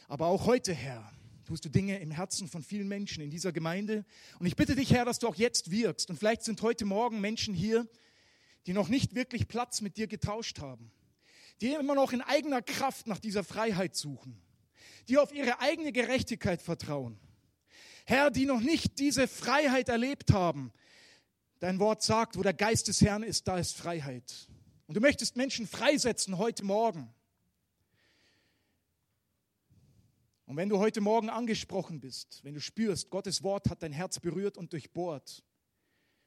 [0.08, 1.12] aber auch heute, Herr,
[1.46, 4.04] tust du Dinge im Herzen von vielen Menschen in dieser Gemeinde.
[4.40, 6.10] Und ich bitte dich, Herr, dass du auch jetzt wirkst.
[6.10, 7.88] Und vielleicht sind heute Morgen Menschen hier,
[8.66, 10.92] die noch nicht wirklich Platz mit dir getauscht haben,
[11.62, 14.42] die immer noch in eigener Kraft nach dieser Freiheit suchen,
[15.08, 17.20] die auf ihre eigene Gerechtigkeit vertrauen
[18.10, 20.72] Herr, die noch nicht diese Freiheit erlebt haben.
[21.60, 24.48] Dein Wort sagt, wo der Geist des Herrn ist, da ist Freiheit.
[24.88, 27.14] Und du möchtest Menschen freisetzen heute Morgen.
[30.46, 34.22] Und wenn du heute Morgen angesprochen bist, wenn du spürst, Gottes Wort hat dein Herz
[34.22, 35.44] berührt und durchbohrt,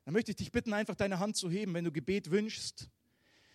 [0.05, 2.91] dann möchte ich dich bitten, einfach deine Hand zu heben, wenn du Gebet wünschst.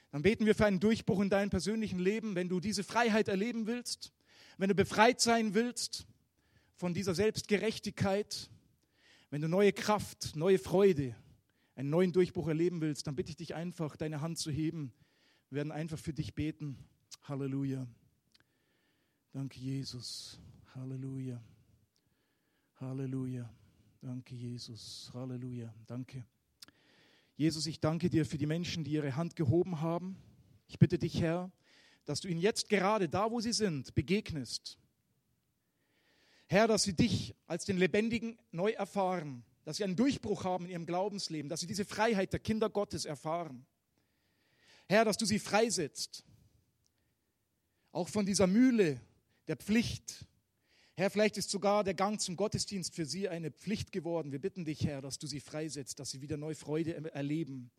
[0.10, 3.68] Dann beten wir für einen Durchbruch in deinem persönlichen Leben, wenn du diese Freiheit erleben
[3.68, 4.14] willst,
[4.58, 6.08] wenn du befreit sein willst,
[6.76, 8.50] von dieser Selbstgerechtigkeit,
[9.30, 11.16] wenn du neue Kraft, neue Freude,
[11.76, 14.94] einen neuen Durchbruch erleben willst, dann bitte ich dich einfach, deine Hand zu heben.
[15.50, 16.78] Wir werden einfach für dich beten.
[17.24, 17.88] Halleluja.
[19.32, 20.40] Danke, Jesus.
[20.74, 21.42] Halleluja.
[22.76, 23.50] Halleluja.
[24.02, 25.10] Danke, Jesus.
[25.14, 25.74] Halleluja.
[25.88, 26.26] Danke.
[27.36, 30.18] Jesus, ich danke dir für die Menschen, die ihre Hand gehoben haben.
[30.68, 31.52] Ich bitte dich, Herr,
[32.06, 34.78] dass du ihnen jetzt gerade da, wo sie sind, begegnest
[36.48, 40.72] Herr, dass sie dich als den Lebendigen neu erfahren, dass sie einen Durchbruch haben in
[40.72, 43.66] ihrem Glaubensleben, dass sie diese Freiheit der Kinder Gottes erfahren.
[44.88, 46.24] Herr, dass du sie freisetzt,
[47.92, 49.02] auch von dieser Mühle
[49.48, 50.26] der Pflicht.
[50.96, 54.32] Herr, vielleicht ist sogar der Gang zum Gottesdienst für sie eine Pflicht geworden.
[54.32, 57.72] Wir bitten dich, Herr, dass du sie freisetzt, dass sie wieder neue Freude erleben,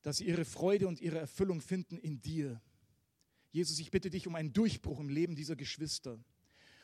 [0.00, 2.60] dass sie ihre Freude und ihre Erfüllung finden in dir.
[3.50, 6.18] Jesus, ich bitte dich um einen Durchbruch im Leben dieser Geschwister.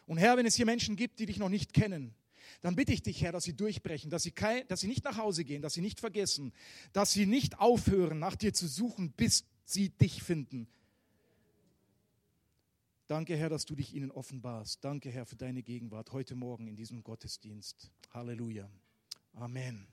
[0.09, 2.15] Und Herr, wenn es hier Menschen gibt, die dich noch nicht kennen,
[2.63, 5.19] dann bitte ich dich, Herr, dass sie durchbrechen, dass sie, kein, dass sie nicht nach
[5.19, 6.53] Hause gehen, dass sie nicht vergessen,
[6.95, 10.67] dass sie nicht aufhören, nach dir zu suchen, bis sie dich finden.
[13.07, 14.83] Danke, Herr, dass du dich ihnen offenbarst.
[14.83, 17.91] Danke, Herr, für deine Gegenwart heute Morgen in diesem Gottesdienst.
[18.11, 18.69] Halleluja.
[19.35, 19.87] Amen.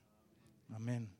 [0.70, 1.10] Amen.